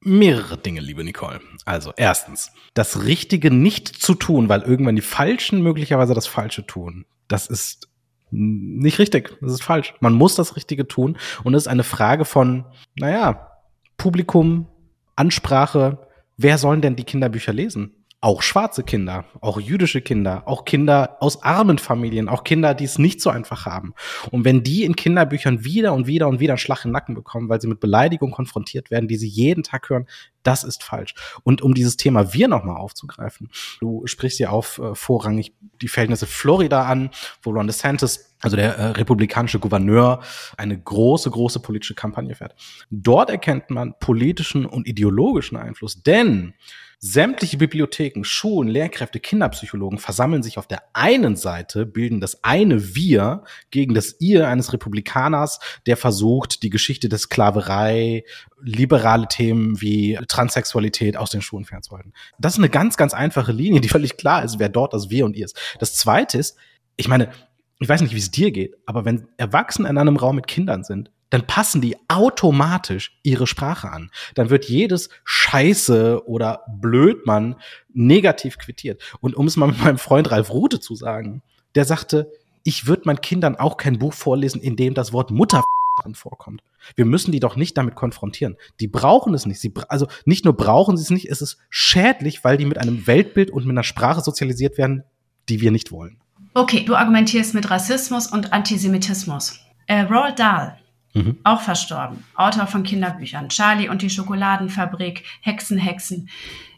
Mehrere 0.00 0.56
Dinge, 0.56 0.80
liebe 0.80 1.04
Nicole. 1.04 1.40
Also 1.64 1.92
erstens, 1.96 2.52
das 2.72 3.02
Richtige 3.04 3.50
nicht 3.50 3.88
zu 3.88 4.14
tun, 4.14 4.48
weil 4.48 4.62
irgendwann 4.62 4.96
die 4.96 5.02
Falschen 5.02 5.60
möglicherweise 5.60 6.14
das 6.14 6.26
Falsche 6.26 6.66
tun. 6.66 7.04
Das 7.26 7.46
ist 7.46 7.88
nicht 8.30 8.98
richtig. 8.98 9.36
Das 9.40 9.52
ist 9.52 9.62
falsch. 9.62 9.94
Man 10.00 10.14
muss 10.14 10.34
das 10.34 10.56
Richtige 10.56 10.86
tun. 10.86 11.18
Und 11.44 11.54
es 11.54 11.64
ist 11.64 11.68
eine 11.68 11.84
Frage 11.84 12.24
von, 12.24 12.64
naja, 12.96 13.50
Publikum, 13.96 14.68
Ansprache. 15.16 16.06
Wer 16.36 16.58
sollen 16.58 16.80
denn 16.80 16.96
die 16.96 17.04
Kinderbücher 17.04 17.52
lesen? 17.52 17.97
Auch 18.20 18.42
schwarze 18.42 18.82
Kinder, 18.82 19.26
auch 19.40 19.60
jüdische 19.60 20.00
Kinder, 20.00 20.42
auch 20.46 20.64
Kinder 20.64 21.18
aus 21.20 21.44
armen 21.44 21.78
Familien, 21.78 22.28
auch 22.28 22.42
Kinder, 22.42 22.74
die 22.74 22.84
es 22.84 22.98
nicht 22.98 23.20
so 23.20 23.30
einfach 23.30 23.64
haben. 23.64 23.94
Und 24.32 24.44
wenn 24.44 24.64
die 24.64 24.82
in 24.82 24.96
Kinderbüchern 24.96 25.64
wieder 25.64 25.92
und 25.92 26.08
wieder 26.08 26.26
und 26.26 26.40
wieder 26.40 26.54
einen 26.54 26.58
Schlag 26.58 26.84
im 26.84 26.90
Nacken 26.90 27.14
bekommen, 27.14 27.48
weil 27.48 27.60
sie 27.60 27.68
mit 27.68 27.78
Beleidigung 27.78 28.32
konfrontiert 28.32 28.90
werden, 28.90 29.06
die 29.06 29.16
sie 29.16 29.28
jeden 29.28 29.62
Tag 29.62 29.88
hören, 29.88 30.06
das 30.42 30.64
ist 30.64 30.82
falsch. 30.82 31.14
Und 31.44 31.62
um 31.62 31.74
dieses 31.74 31.96
Thema 31.96 32.32
wir 32.32 32.48
nochmal 32.48 32.76
aufzugreifen, 32.76 33.50
du 33.78 34.04
sprichst 34.06 34.40
ja 34.40 34.50
auf 34.50 34.78
äh, 34.78 34.96
vorrangig 34.96 35.54
die 35.80 35.88
Verhältnisse 35.88 36.26
Florida 36.26 36.86
an, 36.86 37.10
wo 37.42 37.50
Ron 37.50 37.68
DeSantis 37.68 38.34
also 38.40 38.56
der 38.56 38.76
äh, 38.76 38.86
republikanische 38.90 39.58
Gouverneur, 39.58 40.20
eine 40.56 40.78
große, 40.78 41.30
große 41.30 41.60
politische 41.60 41.94
Kampagne 41.94 42.34
fährt. 42.34 42.54
Dort 42.90 43.30
erkennt 43.30 43.70
man 43.70 43.94
politischen 43.98 44.64
und 44.64 44.86
ideologischen 44.86 45.56
Einfluss, 45.56 46.02
denn 46.02 46.54
Sämtliche 47.00 47.58
Bibliotheken, 47.58 48.24
Schulen, 48.24 48.68
Lehrkräfte, 48.68 49.20
Kinderpsychologen 49.20 49.98
versammeln 49.98 50.42
sich 50.42 50.58
auf 50.58 50.66
der 50.66 50.82
einen 50.94 51.36
Seite, 51.36 51.86
bilden 51.86 52.20
das 52.20 52.42
eine 52.42 52.96
Wir 52.96 53.44
gegen 53.70 53.94
das 53.94 54.16
Ihr 54.18 54.48
eines 54.48 54.72
Republikaners, 54.72 55.60
der 55.86 55.96
versucht, 55.96 56.64
die 56.64 56.70
Geschichte 56.70 57.08
der 57.08 57.20
Sklaverei, 57.20 58.24
liberale 58.60 59.28
Themen 59.28 59.80
wie 59.80 60.18
Transsexualität 60.26 61.16
aus 61.16 61.30
den 61.30 61.40
Schulen 61.40 61.64
fernzuhalten. 61.64 62.12
Das 62.40 62.54
ist 62.54 62.58
eine 62.58 62.68
ganz, 62.68 62.96
ganz 62.96 63.14
einfache 63.14 63.52
Linie, 63.52 63.80
die 63.80 63.88
völlig 63.88 64.16
klar 64.16 64.42
ist, 64.42 64.58
wer 64.58 64.68
dort 64.68 64.92
das 64.92 65.08
Wir 65.08 65.24
und 65.24 65.36
Ihr 65.36 65.44
ist. 65.44 65.56
Das 65.78 65.94
zweite 65.94 66.36
ist, 66.36 66.56
ich 66.96 67.06
meine, 67.06 67.30
ich 67.78 67.88
weiß 67.88 68.00
nicht, 68.00 68.14
wie 68.14 68.18
es 68.18 68.32
dir 68.32 68.50
geht, 68.50 68.74
aber 68.86 69.04
wenn 69.04 69.28
Erwachsene 69.36 69.88
in 69.88 69.98
einem 69.98 70.16
Raum 70.16 70.34
mit 70.34 70.48
Kindern 70.48 70.82
sind, 70.82 71.12
dann 71.30 71.46
passen 71.46 71.80
die 71.80 71.96
automatisch 72.08 73.18
ihre 73.22 73.46
Sprache 73.46 73.90
an. 73.90 74.10
Dann 74.34 74.50
wird 74.50 74.66
jedes 74.66 75.10
Scheiße 75.24 76.26
oder 76.26 76.62
Blödmann 76.80 77.56
negativ 77.92 78.58
quittiert. 78.58 79.02
Und 79.20 79.36
um 79.36 79.46
es 79.46 79.56
mal 79.56 79.68
mit 79.68 79.82
meinem 79.82 79.98
Freund 79.98 80.30
Ralf 80.30 80.50
Rute 80.50 80.80
zu 80.80 80.94
sagen, 80.94 81.42
der 81.74 81.84
sagte, 81.84 82.32
ich 82.64 82.86
würde 82.86 83.02
meinen 83.06 83.20
Kindern 83.20 83.56
auch 83.56 83.76
kein 83.76 83.98
Buch 83.98 84.12
vorlesen, 84.12 84.60
in 84.60 84.76
dem 84.76 84.94
das 84.94 85.12
Wort 85.12 85.30
Mutter 85.30 85.62
dran 86.00 86.14
vorkommt. 86.14 86.62
Wir 86.96 87.04
müssen 87.04 87.32
die 87.32 87.40
doch 87.40 87.56
nicht 87.56 87.76
damit 87.76 87.94
konfrontieren. 87.94 88.56
Die 88.80 88.88
brauchen 88.88 89.34
es 89.34 89.46
nicht. 89.46 89.60
Sie, 89.60 89.72
also 89.88 90.06
nicht 90.24 90.44
nur 90.44 90.56
brauchen 90.56 90.96
sie 90.96 91.02
es 91.02 91.10
nicht, 91.10 91.28
es 91.28 91.42
ist 91.42 91.58
schädlich, 91.70 92.44
weil 92.44 92.56
die 92.56 92.66
mit 92.66 92.78
einem 92.78 93.06
Weltbild 93.06 93.50
und 93.50 93.64
mit 93.64 93.72
einer 93.72 93.82
Sprache 93.82 94.20
sozialisiert 94.20 94.78
werden, 94.78 95.02
die 95.48 95.60
wir 95.60 95.70
nicht 95.70 95.92
wollen. 95.92 96.20
Okay, 96.54 96.84
du 96.84 96.94
argumentierst 96.94 97.54
mit 97.54 97.70
Rassismus 97.70 98.26
und 98.28 98.52
Antisemitismus. 98.52 99.60
Äh, 99.86 100.02
Roald 100.02 100.38
Dahl, 100.38 100.78
Mhm. 101.18 101.38
Auch 101.44 101.60
verstorben. 101.60 102.24
Autor 102.34 102.66
von 102.66 102.82
Kinderbüchern. 102.82 103.48
Charlie 103.48 103.88
und 103.88 104.02
die 104.02 104.10
Schokoladenfabrik, 104.10 105.24
Hexen, 105.40 105.78
Hexen. 105.78 106.28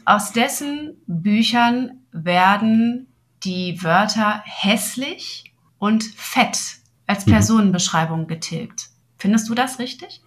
Aus 0.04 0.32
dessen 0.32 0.96
Büchern 1.06 2.00
werden 2.12 3.06
die 3.44 3.82
Wörter 3.82 4.42
hässlich 4.44 5.52
und 5.78 6.04
fett 6.04 6.78
als 7.06 7.26
mhm. 7.26 7.32
Personenbeschreibung 7.32 8.26
getilgt. 8.26 8.88
Findest 9.18 9.48
du 9.48 9.54
das 9.54 9.78
richtig? 9.78 10.22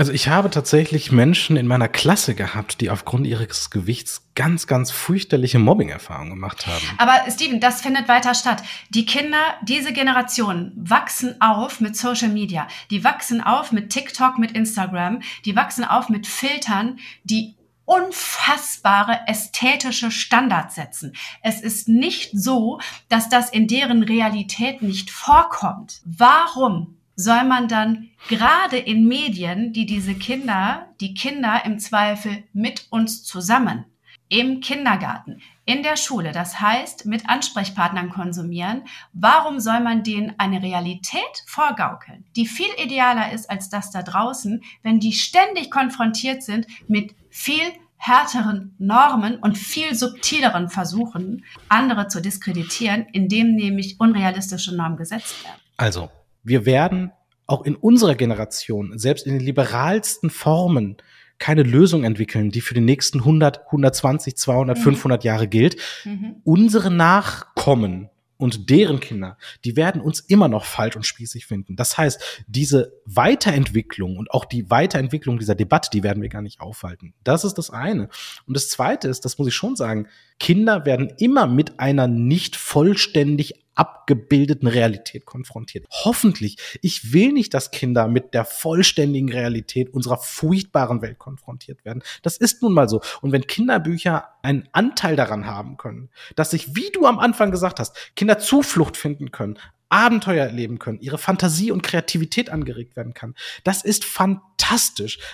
Also 0.00 0.12
ich 0.12 0.28
habe 0.28 0.48
tatsächlich 0.48 1.12
Menschen 1.12 1.58
in 1.58 1.66
meiner 1.66 1.86
Klasse 1.86 2.34
gehabt, 2.34 2.80
die 2.80 2.88
aufgrund 2.88 3.26
ihres 3.26 3.68
Gewichts 3.68 4.30
ganz, 4.34 4.66
ganz 4.66 4.90
fürchterliche 4.90 5.58
Mobbing-Erfahrungen 5.58 6.30
gemacht 6.30 6.66
haben. 6.66 6.82
Aber 6.96 7.30
Steven, 7.30 7.60
das 7.60 7.82
findet 7.82 8.08
weiter 8.08 8.32
statt. 8.32 8.62
Die 8.88 9.04
Kinder, 9.04 9.36
diese 9.62 9.92
Generation 9.92 10.72
wachsen 10.74 11.38
auf 11.42 11.82
mit 11.82 11.98
Social 11.98 12.30
Media. 12.30 12.66
Die 12.90 13.04
wachsen 13.04 13.42
auf 13.42 13.72
mit 13.72 13.90
TikTok, 13.90 14.38
mit 14.38 14.52
Instagram. 14.52 15.20
Die 15.44 15.54
wachsen 15.54 15.84
auf 15.84 16.08
mit 16.08 16.26
Filtern, 16.26 16.98
die 17.24 17.56
unfassbare 17.84 19.20
ästhetische 19.26 20.10
Standards 20.10 20.76
setzen. 20.76 21.12
Es 21.42 21.60
ist 21.60 21.88
nicht 21.88 22.30
so, 22.32 22.80
dass 23.10 23.28
das 23.28 23.50
in 23.50 23.68
deren 23.68 24.02
Realität 24.02 24.80
nicht 24.80 25.10
vorkommt. 25.10 26.00
Warum 26.06 26.96
soll 27.20 27.44
man 27.44 27.68
dann 27.68 28.10
gerade 28.28 28.78
in 28.78 29.06
Medien, 29.06 29.72
die 29.72 29.86
diese 29.86 30.14
Kinder, 30.14 30.88
die 31.00 31.14
Kinder 31.14 31.62
im 31.64 31.78
Zweifel 31.78 32.44
mit 32.52 32.86
uns 32.90 33.24
zusammen 33.24 33.84
im 34.30 34.60
Kindergarten, 34.60 35.42
in 35.64 35.82
der 35.82 35.96
Schule, 35.96 36.30
das 36.30 36.60
heißt 36.60 37.04
mit 37.04 37.28
Ansprechpartnern 37.28 38.10
konsumieren, 38.10 38.84
warum 39.12 39.58
soll 39.58 39.80
man 39.80 40.04
denen 40.04 40.34
eine 40.38 40.62
Realität 40.62 41.44
vorgaukeln, 41.46 42.24
die 42.36 42.46
viel 42.46 42.70
idealer 42.82 43.32
ist 43.32 43.50
als 43.50 43.68
das 43.68 43.90
da 43.90 44.02
draußen, 44.02 44.62
wenn 44.82 45.00
die 45.00 45.12
ständig 45.12 45.70
konfrontiert 45.70 46.44
sind 46.44 46.66
mit 46.86 47.14
viel 47.28 47.72
härteren 47.96 48.74
Normen 48.78 49.36
und 49.36 49.58
viel 49.58 49.94
subtileren 49.94 50.70
Versuchen, 50.70 51.44
andere 51.68 52.06
zu 52.06 52.22
diskreditieren, 52.22 53.06
indem 53.12 53.54
nämlich 53.56 53.98
unrealistische 53.98 54.74
Normen 54.74 54.96
gesetzt 54.96 55.44
werden. 55.44 55.60
Also, 55.76 56.08
wir 56.42 56.66
werden 56.66 57.12
auch 57.46 57.64
in 57.64 57.74
unserer 57.74 58.14
Generation, 58.14 58.98
selbst 58.98 59.26
in 59.26 59.32
den 59.34 59.44
liberalsten 59.44 60.30
Formen, 60.30 60.96
keine 61.38 61.62
Lösung 61.62 62.04
entwickeln, 62.04 62.50
die 62.50 62.60
für 62.60 62.74
die 62.74 62.80
nächsten 62.80 63.20
100, 63.20 63.66
120, 63.66 64.36
200, 64.36 64.78
mhm. 64.78 64.82
500 64.82 65.24
Jahre 65.24 65.48
gilt. 65.48 65.76
Mhm. 66.04 66.36
Unsere 66.44 66.90
Nachkommen 66.90 68.10
und 68.40 68.70
deren 68.70 69.00
Kinder, 69.00 69.36
die 69.64 69.76
werden 69.76 70.00
uns 70.00 70.20
immer 70.20 70.48
noch 70.48 70.64
falsch 70.64 70.96
und 70.96 71.04
spießig 71.04 71.46
finden. 71.46 71.76
Das 71.76 71.98
heißt, 71.98 72.44
diese 72.46 72.92
Weiterentwicklung 73.04 74.16
und 74.16 74.30
auch 74.30 74.44
die 74.44 74.70
Weiterentwicklung 74.70 75.38
dieser 75.38 75.54
Debatte, 75.54 75.90
die 75.92 76.02
werden 76.02 76.22
wir 76.22 76.30
gar 76.30 76.42
nicht 76.42 76.60
aufhalten. 76.60 77.14
Das 77.22 77.44
ist 77.44 77.54
das 77.54 77.70
eine. 77.70 78.08
Und 78.46 78.56
das 78.56 78.68
zweite 78.68 79.08
ist, 79.08 79.24
das 79.24 79.38
muss 79.38 79.48
ich 79.48 79.54
schon 79.54 79.76
sagen, 79.76 80.08
Kinder 80.38 80.86
werden 80.86 81.12
immer 81.18 81.46
mit 81.46 81.80
einer 81.80 82.06
nicht 82.06 82.56
vollständig 82.56 83.66
abgebildeten 83.80 84.68
Realität 84.68 85.24
konfrontiert. 85.24 85.86
Hoffentlich. 85.90 86.58
Ich 86.82 87.14
will 87.14 87.32
nicht, 87.32 87.54
dass 87.54 87.70
Kinder 87.70 88.08
mit 88.08 88.34
der 88.34 88.44
vollständigen 88.44 89.30
Realität 89.30 89.88
unserer 89.88 90.18
furchtbaren 90.18 91.00
Welt 91.00 91.18
konfrontiert 91.18 91.82
werden. 91.86 92.02
Das 92.20 92.36
ist 92.36 92.60
nun 92.60 92.74
mal 92.74 92.90
so. 92.90 93.00
Und 93.22 93.32
wenn 93.32 93.46
Kinderbücher 93.46 94.28
einen 94.42 94.68
Anteil 94.72 95.16
daran 95.16 95.46
haben 95.46 95.78
können, 95.78 96.10
dass 96.36 96.50
sich, 96.50 96.76
wie 96.76 96.90
du 96.92 97.06
am 97.06 97.18
Anfang 97.18 97.50
gesagt 97.50 97.80
hast, 97.80 98.14
Kinder 98.16 98.38
Zuflucht 98.38 98.98
finden 98.98 99.30
können, 99.30 99.58
Abenteuer 99.88 100.44
erleben 100.44 100.78
können, 100.78 101.00
ihre 101.00 101.18
Fantasie 101.18 101.72
und 101.72 101.82
Kreativität 101.82 102.50
angeregt 102.50 102.96
werden 102.96 103.14
kann. 103.14 103.34
Das 103.64 103.82
ist 103.82 104.04
fantastisch. 104.04 104.49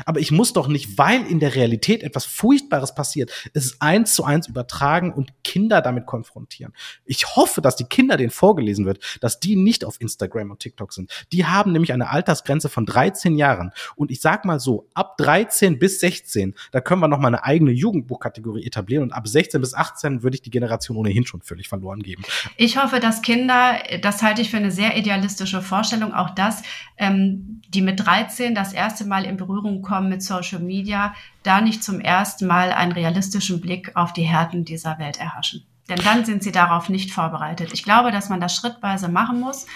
Aber 0.04 0.20
ich 0.20 0.30
muss 0.30 0.52
doch 0.52 0.68
nicht, 0.68 0.98
weil 0.98 1.26
in 1.26 1.40
der 1.40 1.54
Realität 1.54 2.02
etwas 2.02 2.24
Furchtbares 2.24 2.94
passiert, 2.94 3.30
es 3.54 3.80
eins 3.80 4.14
zu 4.14 4.24
eins 4.24 4.48
übertragen 4.48 5.12
und 5.12 5.32
Kinder 5.44 5.82
damit 5.82 6.06
konfrontieren. 6.06 6.72
Ich 7.04 7.36
hoffe, 7.36 7.60
dass 7.60 7.76
die 7.76 7.84
Kinder, 7.84 8.16
denen 8.16 8.30
vorgelesen 8.30 8.86
wird, 8.86 9.18
dass 9.20 9.40
die 9.40 9.56
nicht 9.56 9.84
auf 9.84 10.00
Instagram 10.00 10.50
und 10.50 10.60
TikTok 10.60 10.92
sind. 10.92 11.10
Die 11.32 11.44
haben 11.44 11.72
nämlich 11.72 11.92
eine 11.92 12.10
Altersgrenze 12.10 12.68
von 12.68 12.86
13 12.86 13.36
Jahren. 13.36 13.72
Und 13.94 14.10
ich 14.10 14.20
sag 14.20 14.44
mal 14.44 14.58
so, 14.58 14.88
ab 14.94 15.16
13 15.18 15.78
bis 15.78 16.00
16, 16.00 16.54
da 16.72 16.80
können 16.80 17.00
wir 17.00 17.08
noch 17.08 17.22
eine 17.22 17.44
eigene 17.44 17.72
Jugendbuchkategorie 17.72 18.64
etablieren. 18.64 19.04
Und 19.04 19.12
ab 19.12 19.28
16 19.28 19.60
bis 19.60 19.74
18 19.74 20.22
würde 20.22 20.36
ich 20.36 20.42
die 20.42 20.50
Generation 20.50 20.96
ohnehin 20.96 21.26
schon 21.26 21.42
völlig 21.42 21.68
verloren 21.68 22.02
geben. 22.02 22.22
Ich 22.56 22.82
hoffe, 22.82 23.00
dass 23.00 23.22
Kinder, 23.22 23.78
das 24.00 24.22
halte 24.22 24.42
ich 24.42 24.50
für 24.50 24.56
eine 24.56 24.70
sehr 24.70 24.96
idealistische 24.96 25.60
Vorstellung. 25.60 26.14
Auch 26.14 26.30
das, 26.30 26.62
ähm, 26.96 27.60
die 27.68 27.82
mit 27.82 28.00
13 28.00 28.54
das 28.54 28.72
erste 28.72 29.04
Mal 29.04 29.25
in 29.28 29.36
Berührung 29.36 29.82
kommen 29.82 30.08
mit 30.08 30.22
Social 30.22 30.60
Media, 30.60 31.14
da 31.42 31.60
nicht 31.60 31.82
zum 31.82 32.00
ersten 32.00 32.46
Mal 32.46 32.72
einen 32.72 32.92
realistischen 32.92 33.60
Blick 33.60 33.92
auf 33.94 34.12
die 34.12 34.22
Härten 34.22 34.64
dieser 34.64 34.98
Welt 34.98 35.18
erhaschen. 35.18 35.66
Denn 35.88 35.98
dann 35.98 36.24
sind 36.24 36.42
sie 36.42 36.52
darauf 36.52 36.88
nicht 36.88 37.12
vorbereitet. 37.12 37.72
Ich 37.72 37.84
glaube, 37.84 38.10
dass 38.10 38.28
man 38.28 38.40
das 38.40 38.56
schrittweise 38.56 39.08
machen 39.08 39.40
muss. 39.40 39.66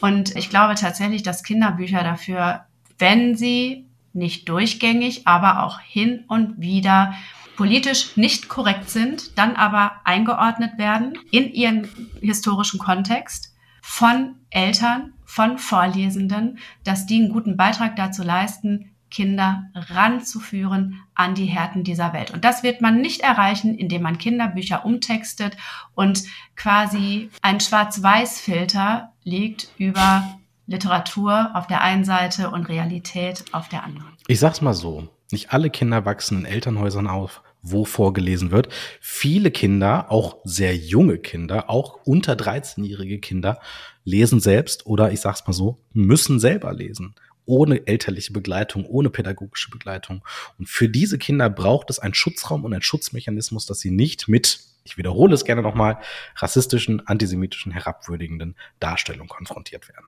Und 0.00 0.34
ich 0.34 0.48
glaube 0.48 0.74
tatsächlich, 0.76 1.22
dass 1.22 1.42
Kinderbücher 1.42 2.02
dafür, 2.02 2.64
wenn 2.98 3.36
sie 3.36 3.86
nicht 4.14 4.48
durchgängig, 4.48 5.26
aber 5.26 5.62
auch 5.62 5.80
hin 5.80 6.24
und 6.28 6.60
wieder 6.60 7.14
politisch 7.56 8.16
nicht 8.16 8.48
korrekt 8.48 8.88
sind, 8.88 9.36
dann 9.36 9.56
aber 9.56 9.92
eingeordnet 10.04 10.78
werden 10.78 11.18
in 11.30 11.52
ihren 11.52 11.88
historischen 12.20 12.78
Kontext 12.78 13.54
von 13.82 14.36
Eltern, 14.50 15.12
von 15.24 15.58
Vorlesenden, 15.58 16.58
dass 16.84 17.06
die 17.06 17.16
einen 17.16 17.32
guten 17.32 17.56
Beitrag 17.56 17.96
dazu 17.96 18.22
leisten, 18.22 18.92
Kinder 19.10 19.64
ranzuführen 19.74 21.00
an 21.14 21.34
die 21.34 21.46
Härten 21.46 21.84
dieser 21.84 22.12
Welt. 22.12 22.30
Und 22.30 22.44
das 22.44 22.62
wird 22.62 22.80
man 22.80 23.00
nicht 23.00 23.22
erreichen, 23.22 23.76
indem 23.76 24.02
man 24.02 24.18
Kinderbücher 24.18 24.84
umtextet 24.84 25.56
und 25.94 26.24
quasi 26.56 27.30
ein 27.42 27.60
Schwarz-Weiß-Filter 27.60 29.12
legt 29.24 29.68
über 29.78 30.38
Literatur 30.66 31.50
auf 31.54 31.66
der 31.66 31.82
einen 31.82 32.04
Seite 32.04 32.50
und 32.50 32.68
Realität 32.68 33.44
auf 33.52 33.68
der 33.68 33.84
anderen. 33.84 34.12
Ich 34.26 34.40
sag's 34.40 34.60
mal 34.60 34.74
so. 34.74 35.08
Nicht 35.30 35.52
alle 35.52 35.68
Kinder 35.68 36.04
wachsen 36.06 36.38
in 36.38 36.44
Elternhäusern 36.46 37.06
auf 37.06 37.42
wo 37.62 37.84
vorgelesen 37.84 38.50
wird. 38.50 38.68
Viele 39.00 39.50
Kinder, 39.50 40.10
auch 40.10 40.38
sehr 40.44 40.76
junge 40.76 41.18
Kinder, 41.18 41.68
auch 41.68 41.98
unter 42.04 42.34
13-jährige 42.34 43.18
Kinder, 43.18 43.58
lesen 44.04 44.40
selbst 44.40 44.86
oder 44.86 45.12
ich 45.12 45.20
sag's 45.20 45.46
mal 45.46 45.52
so, 45.52 45.78
müssen 45.92 46.38
selber 46.38 46.72
lesen. 46.72 47.14
Ohne 47.48 47.86
elterliche 47.86 48.32
Begleitung, 48.32 48.84
ohne 48.84 49.10
pädagogische 49.10 49.70
Begleitung. 49.70 50.22
Und 50.58 50.68
für 50.68 50.88
diese 50.88 51.18
Kinder 51.18 51.48
braucht 51.48 51.90
es 51.90 51.98
einen 51.98 52.14
Schutzraum 52.14 52.64
und 52.64 52.72
einen 52.72 52.82
Schutzmechanismus, 52.82 53.66
dass 53.66 53.80
sie 53.80 53.90
nicht 53.90 54.28
mit, 54.28 54.60
ich 54.84 54.98
wiederhole 54.98 55.34
es 55.34 55.44
gerne 55.44 55.62
nochmal, 55.62 55.98
rassistischen, 56.36 57.06
antisemitischen, 57.06 57.72
herabwürdigenden 57.72 58.54
Darstellungen 58.80 59.28
konfrontiert 59.28 59.88
werden. 59.88 60.06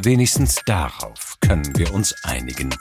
Wenigstens 0.00 0.62
darauf 0.64 1.36
können 1.40 1.76
wir 1.76 1.92
uns 1.92 2.14
einigen. 2.24 2.74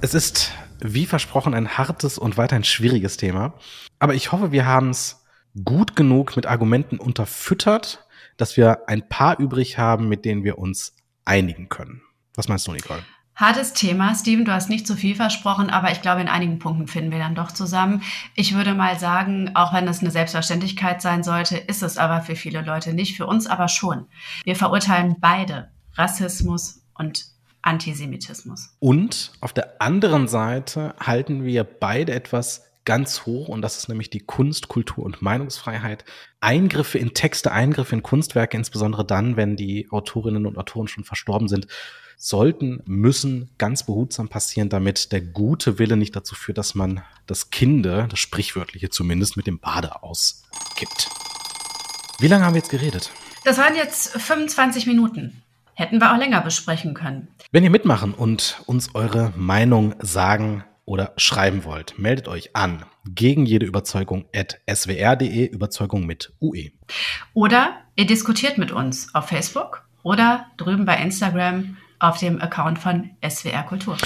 Es 0.00 0.12
ist 0.12 0.52
wie 0.80 1.06
versprochen 1.06 1.54
ein 1.54 1.78
hartes 1.78 2.18
und 2.18 2.36
weiterhin 2.36 2.64
schwieriges 2.64 3.16
Thema. 3.16 3.54
Aber 3.98 4.14
ich 4.14 4.32
hoffe, 4.32 4.52
wir 4.52 4.66
haben 4.66 4.90
es 4.90 5.24
gut 5.64 5.96
genug 5.96 6.36
mit 6.36 6.46
Argumenten 6.46 6.98
unterfüttert, 6.98 8.06
dass 8.36 8.56
wir 8.56 8.88
ein 8.88 9.08
paar 9.08 9.38
übrig 9.38 9.78
haben, 9.78 10.08
mit 10.08 10.24
denen 10.24 10.44
wir 10.44 10.58
uns 10.58 10.96
einigen 11.24 11.68
können. 11.68 12.02
Was 12.36 12.48
meinst 12.48 12.66
du, 12.66 12.72
Nicole? 12.72 13.02
Hartes 13.36 13.72
Thema, 13.72 14.14
Steven, 14.14 14.44
du 14.44 14.52
hast 14.52 14.70
nicht 14.70 14.86
zu 14.86 14.94
viel 14.94 15.16
versprochen, 15.16 15.68
aber 15.68 15.90
ich 15.90 16.02
glaube, 16.02 16.20
in 16.20 16.28
einigen 16.28 16.60
Punkten 16.60 16.86
finden 16.86 17.10
wir 17.10 17.18
dann 17.18 17.34
doch 17.34 17.50
zusammen. 17.50 18.02
Ich 18.36 18.54
würde 18.54 18.74
mal 18.74 18.96
sagen, 18.98 19.50
auch 19.54 19.72
wenn 19.72 19.86
das 19.86 20.00
eine 20.00 20.12
Selbstverständlichkeit 20.12 21.02
sein 21.02 21.24
sollte, 21.24 21.56
ist 21.56 21.82
es 21.82 21.98
aber 21.98 22.22
für 22.22 22.36
viele 22.36 22.62
Leute 22.62 22.94
nicht, 22.94 23.16
für 23.16 23.26
uns 23.26 23.48
aber 23.48 23.66
schon. 23.66 24.06
Wir 24.44 24.54
verurteilen 24.54 25.16
beide 25.20 25.70
Rassismus 25.94 26.82
und 26.94 27.26
Antisemitismus. 27.62 28.76
Und 28.78 29.32
auf 29.40 29.52
der 29.52 29.82
anderen 29.82 30.28
Seite 30.28 30.94
halten 31.00 31.44
wir 31.44 31.64
beide 31.64 32.12
etwas 32.12 32.62
ganz 32.84 33.26
hoch 33.26 33.48
und 33.48 33.62
das 33.62 33.78
ist 33.78 33.88
nämlich 33.88 34.10
die 34.10 34.20
Kunst, 34.20 34.68
Kultur 34.68 35.04
und 35.04 35.22
Meinungsfreiheit. 35.22 36.04
Eingriffe 36.40 36.98
in 36.98 37.14
Texte, 37.14 37.52
Eingriffe 37.52 37.94
in 37.94 38.02
Kunstwerke, 38.02 38.56
insbesondere 38.56 39.04
dann, 39.04 39.36
wenn 39.36 39.56
die 39.56 39.88
Autorinnen 39.90 40.46
und 40.46 40.58
Autoren 40.58 40.88
schon 40.88 41.04
verstorben 41.04 41.48
sind, 41.48 41.66
sollten, 42.16 42.82
müssen 42.86 43.50
ganz 43.58 43.84
behutsam 43.84 44.28
passieren, 44.28 44.68
damit 44.68 45.12
der 45.12 45.20
gute 45.20 45.78
Wille 45.78 45.96
nicht 45.96 46.14
dazu 46.14 46.34
führt, 46.34 46.58
dass 46.58 46.74
man 46.74 47.02
das 47.26 47.50
Kinde, 47.50 48.06
das 48.10 48.18
sprichwörtliche 48.18 48.90
zumindest, 48.90 49.36
mit 49.36 49.46
dem 49.46 49.58
Bade 49.58 50.02
auskippt. 50.02 51.08
Wie 52.20 52.28
lange 52.28 52.44
haben 52.44 52.54
wir 52.54 52.60
jetzt 52.60 52.70
geredet? 52.70 53.10
Das 53.44 53.58
waren 53.58 53.74
jetzt 53.74 54.10
25 54.10 54.86
Minuten. 54.86 55.42
Hätten 55.74 56.00
wir 56.00 56.12
auch 56.12 56.18
länger 56.18 56.40
besprechen 56.40 56.94
können. 56.94 57.28
Wenn 57.50 57.64
ihr 57.64 57.70
mitmachen 57.70 58.14
und 58.14 58.62
uns 58.66 58.94
eure 58.94 59.32
Meinung 59.36 59.94
sagen 60.00 60.64
oder 60.84 61.12
schreiben 61.16 61.64
wollt, 61.64 61.98
meldet 61.98 62.28
euch 62.28 62.54
an 62.54 62.84
gegen 63.06 63.46
jede 63.46 63.66
Überzeugung 63.66 64.26
at 64.34 64.60
swr.de, 64.68 65.46
Überzeugung 65.46 66.06
mit 66.06 66.32
UE. 66.40 66.70
Oder 67.32 67.82
ihr 67.96 68.06
diskutiert 68.06 68.58
mit 68.58 68.72
uns 68.72 69.14
auf 69.14 69.28
Facebook 69.28 69.86
oder 70.02 70.46
drüben 70.56 70.84
bei 70.84 70.96
Instagram 70.96 71.76
auf 72.04 72.18
dem 72.18 72.40
Account 72.40 72.78
von 72.78 73.10
SWR 73.26 73.62
Kultur. 73.62 73.96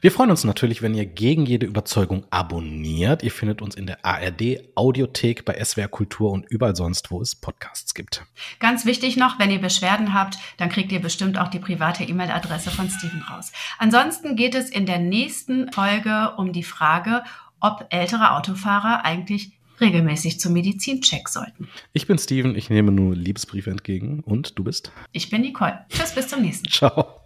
Wir 0.00 0.12
freuen 0.12 0.30
uns 0.30 0.44
natürlich, 0.44 0.82
wenn 0.82 0.94
ihr 0.94 1.06
gegen 1.06 1.46
jede 1.46 1.64
Überzeugung 1.64 2.26
abonniert. 2.30 3.22
Ihr 3.22 3.30
findet 3.30 3.62
uns 3.62 3.74
in 3.74 3.86
der 3.86 4.04
ARD 4.04 4.60
Audiothek 4.74 5.44
bei 5.44 5.62
SWR 5.64 5.88
Kultur 5.88 6.32
und 6.32 6.44
überall 6.50 6.76
sonst, 6.76 7.10
wo 7.10 7.22
es 7.22 7.34
Podcasts 7.34 7.94
gibt. 7.94 8.26
Ganz 8.60 8.84
wichtig 8.84 9.16
noch, 9.16 9.38
wenn 9.38 9.50
ihr 9.50 9.60
Beschwerden 9.60 10.12
habt, 10.12 10.36
dann 10.58 10.68
kriegt 10.68 10.92
ihr 10.92 11.00
bestimmt 11.00 11.38
auch 11.38 11.48
die 11.48 11.58
private 11.58 12.04
E-Mail-Adresse 12.04 12.70
von 12.70 12.90
Steven 12.90 13.22
raus. 13.22 13.52
Ansonsten 13.78 14.36
geht 14.36 14.54
es 14.54 14.68
in 14.68 14.84
der 14.84 14.98
nächsten 14.98 15.72
Folge 15.72 16.34
um 16.36 16.52
die 16.52 16.62
Frage, 16.62 17.22
ob 17.60 17.86
ältere 17.90 18.32
Autofahrer 18.36 19.04
eigentlich 19.04 19.52
regelmäßig 19.80 20.40
zum 20.40 20.52
Medizincheck 20.52 21.28
sollten. 21.28 21.68
Ich 21.92 22.06
bin 22.06 22.18
Steven, 22.18 22.54
ich 22.54 22.70
nehme 22.70 22.92
nur 22.92 23.14
Liebesbriefe 23.14 23.70
entgegen 23.70 24.20
und 24.20 24.58
du 24.58 24.64
bist? 24.64 24.92
Ich 25.12 25.30
bin 25.30 25.42
Nicole. 25.42 25.84
Tschüss, 25.88 26.14
bis 26.14 26.28
zum 26.28 26.42
nächsten. 26.42 26.68
Ciao. 26.68 27.25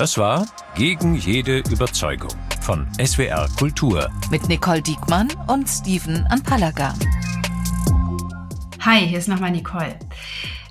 Das 0.00 0.16
war 0.16 0.46
Gegen 0.74 1.14
jede 1.14 1.58
Überzeugung 1.58 2.30
von 2.62 2.88
SWR 2.98 3.46
Kultur. 3.58 4.10
Mit 4.30 4.48
Nicole 4.48 4.80
Diekmann 4.80 5.28
und 5.46 5.68
Steven 5.68 6.26
Anpalaga. 6.30 6.94
Hi, 8.80 9.06
hier 9.06 9.18
ist 9.18 9.28
nochmal 9.28 9.50
Nicole. 9.50 9.98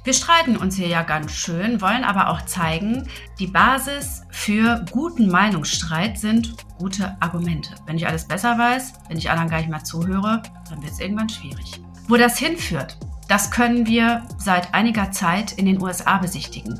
Wir 0.03 0.13
streiten 0.13 0.57
uns 0.57 0.77
hier 0.77 0.87
ja 0.87 1.03
ganz 1.03 1.31
schön, 1.31 1.79
wollen 1.79 2.05
aber 2.05 2.29
auch 2.29 2.41
zeigen, 2.45 3.07
die 3.37 3.45
Basis 3.45 4.23
für 4.31 4.83
guten 4.89 5.29
Meinungsstreit 5.29 6.17
sind 6.17 6.55
gute 6.79 7.15
Argumente. 7.19 7.75
Wenn 7.85 7.97
ich 7.97 8.07
alles 8.07 8.27
besser 8.27 8.57
weiß, 8.57 8.93
wenn 9.09 9.19
ich 9.19 9.29
anderen 9.29 9.51
gar 9.51 9.59
nicht 9.59 9.69
mal 9.69 9.83
zuhöre, 9.83 10.41
dann 10.71 10.81
wird 10.81 10.93
es 10.93 10.99
irgendwann 10.99 11.29
schwierig. 11.29 11.79
Wo 12.07 12.17
das 12.17 12.39
hinführt, 12.39 12.97
das 13.27 13.51
können 13.51 13.85
wir 13.85 14.25
seit 14.39 14.73
einiger 14.73 15.11
Zeit 15.11 15.51
in 15.51 15.67
den 15.67 15.79
USA 15.79 16.17
besichtigen. 16.17 16.79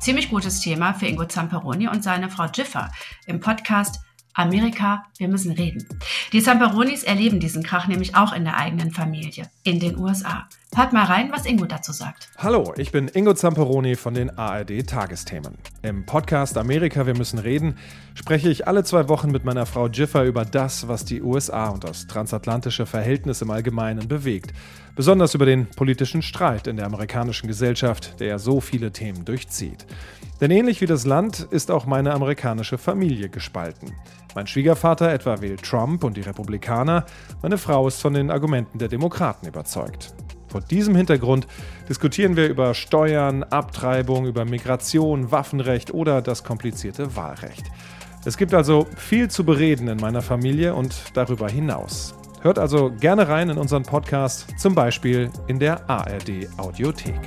Ziemlich 0.00 0.30
gutes 0.30 0.60
Thema 0.60 0.94
für 0.94 1.06
Ingo 1.06 1.26
Zamperoni 1.26 1.86
und 1.86 2.02
seine 2.02 2.30
Frau 2.30 2.46
Jiffer 2.46 2.90
im 3.26 3.38
Podcast 3.38 4.00
Amerika, 4.32 5.04
wir 5.18 5.28
müssen 5.28 5.52
reden. 5.52 5.86
Die 6.32 6.40
Zamperonis 6.40 7.02
erleben 7.02 7.38
diesen 7.38 7.62
Krach 7.62 7.86
nämlich 7.86 8.14
auch 8.14 8.32
in 8.32 8.44
der 8.44 8.56
eigenen 8.56 8.92
Familie, 8.92 9.50
in 9.62 9.80
den 9.80 9.98
USA. 9.98 10.48
Hört 10.74 10.92
mal 10.92 11.04
rein, 11.04 11.30
was 11.32 11.46
Ingo 11.46 11.66
dazu 11.66 11.92
sagt. 11.92 12.28
Hallo, 12.38 12.72
ich 12.76 12.92
bin 12.92 13.08
Ingo 13.08 13.34
Zamperoni 13.34 13.96
von 13.96 14.14
den 14.14 14.30
ARD 14.30 14.86
Tagesthemen. 14.86 15.58
Im 15.82 16.06
Podcast 16.06 16.56
Amerika, 16.56 17.06
wir 17.06 17.16
müssen 17.16 17.38
reden 17.38 17.76
spreche 18.14 18.50
ich 18.50 18.66
alle 18.66 18.84
zwei 18.84 19.08
Wochen 19.08 19.30
mit 19.30 19.44
meiner 19.44 19.66
Frau 19.66 19.88
Jiffer 19.88 20.24
über 20.24 20.44
das, 20.44 20.88
was 20.88 21.04
die 21.04 21.22
USA 21.22 21.68
und 21.68 21.84
das 21.84 22.06
transatlantische 22.06 22.84
Verhältnis 22.84 23.40
im 23.40 23.50
Allgemeinen 23.50 24.08
bewegt. 24.08 24.52
Besonders 24.94 25.34
über 25.34 25.46
den 25.46 25.66
politischen 25.66 26.20
Streit 26.20 26.66
in 26.66 26.76
der 26.76 26.86
amerikanischen 26.86 27.46
Gesellschaft, 27.46 28.20
der 28.20 28.28
ja 28.28 28.38
so 28.38 28.60
viele 28.60 28.92
Themen 28.92 29.24
durchzieht. 29.24 29.86
Denn 30.40 30.50
ähnlich 30.50 30.80
wie 30.80 30.86
das 30.86 31.06
Land 31.06 31.46
ist 31.50 31.70
auch 31.70 31.86
meine 31.86 32.12
amerikanische 32.12 32.76
Familie 32.78 33.28
gespalten. 33.28 33.92
Mein 34.34 34.46
Schwiegervater 34.46 35.12
etwa 35.12 35.40
wählt 35.40 35.62
Trump 35.62 36.04
und 36.04 36.16
die 36.16 36.20
Republikaner, 36.20 37.04
meine 37.42 37.58
Frau 37.58 37.88
ist 37.88 38.00
von 38.00 38.14
den 38.14 38.30
Argumenten 38.30 38.78
der 38.78 38.88
Demokraten 38.88 39.46
überzeugt. 39.50 40.14
Vor 40.48 40.60
diesem 40.60 40.96
Hintergrund 40.96 41.46
diskutieren 41.88 42.36
wir 42.36 42.48
über 42.48 42.74
Steuern, 42.74 43.44
Abtreibung, 43.44 44.26
über 44.26 44.44
Migration, 44.44 45.30
Waffenrecht 45.30 45.92
oder 45.92 46.22
das 46.22 46.42
komplizierte 46.42 47.14
Wahlrecht. 47.14 47.64
Es 48.24 48.36
gibt 48.36 48.52
also 48.52 48.86
viel 48.96 49.28
zu 49.30 49.44
bereden 49.44 49.88
in 49.88 49.98
meiner 49.98 50.22
Familie 50.22 50.74
und 50.74 50.94
darüber 51.14 51.48
hinaus. 51.48 52.14
Hört 52.42 52.58
also 52.58 52.90
gerne 53.00 53.28
rein 53.28 53.50
in 53.50 53.58
unseren 53.58 53.82
Podcast, 53.82 54.46
zum 54.58 54.74
Beispiel 54.74 55.30
in 55.46 55.58
der 55.58 55.88
ARD 55.88 56.48
Audiothek. 56.56 57.20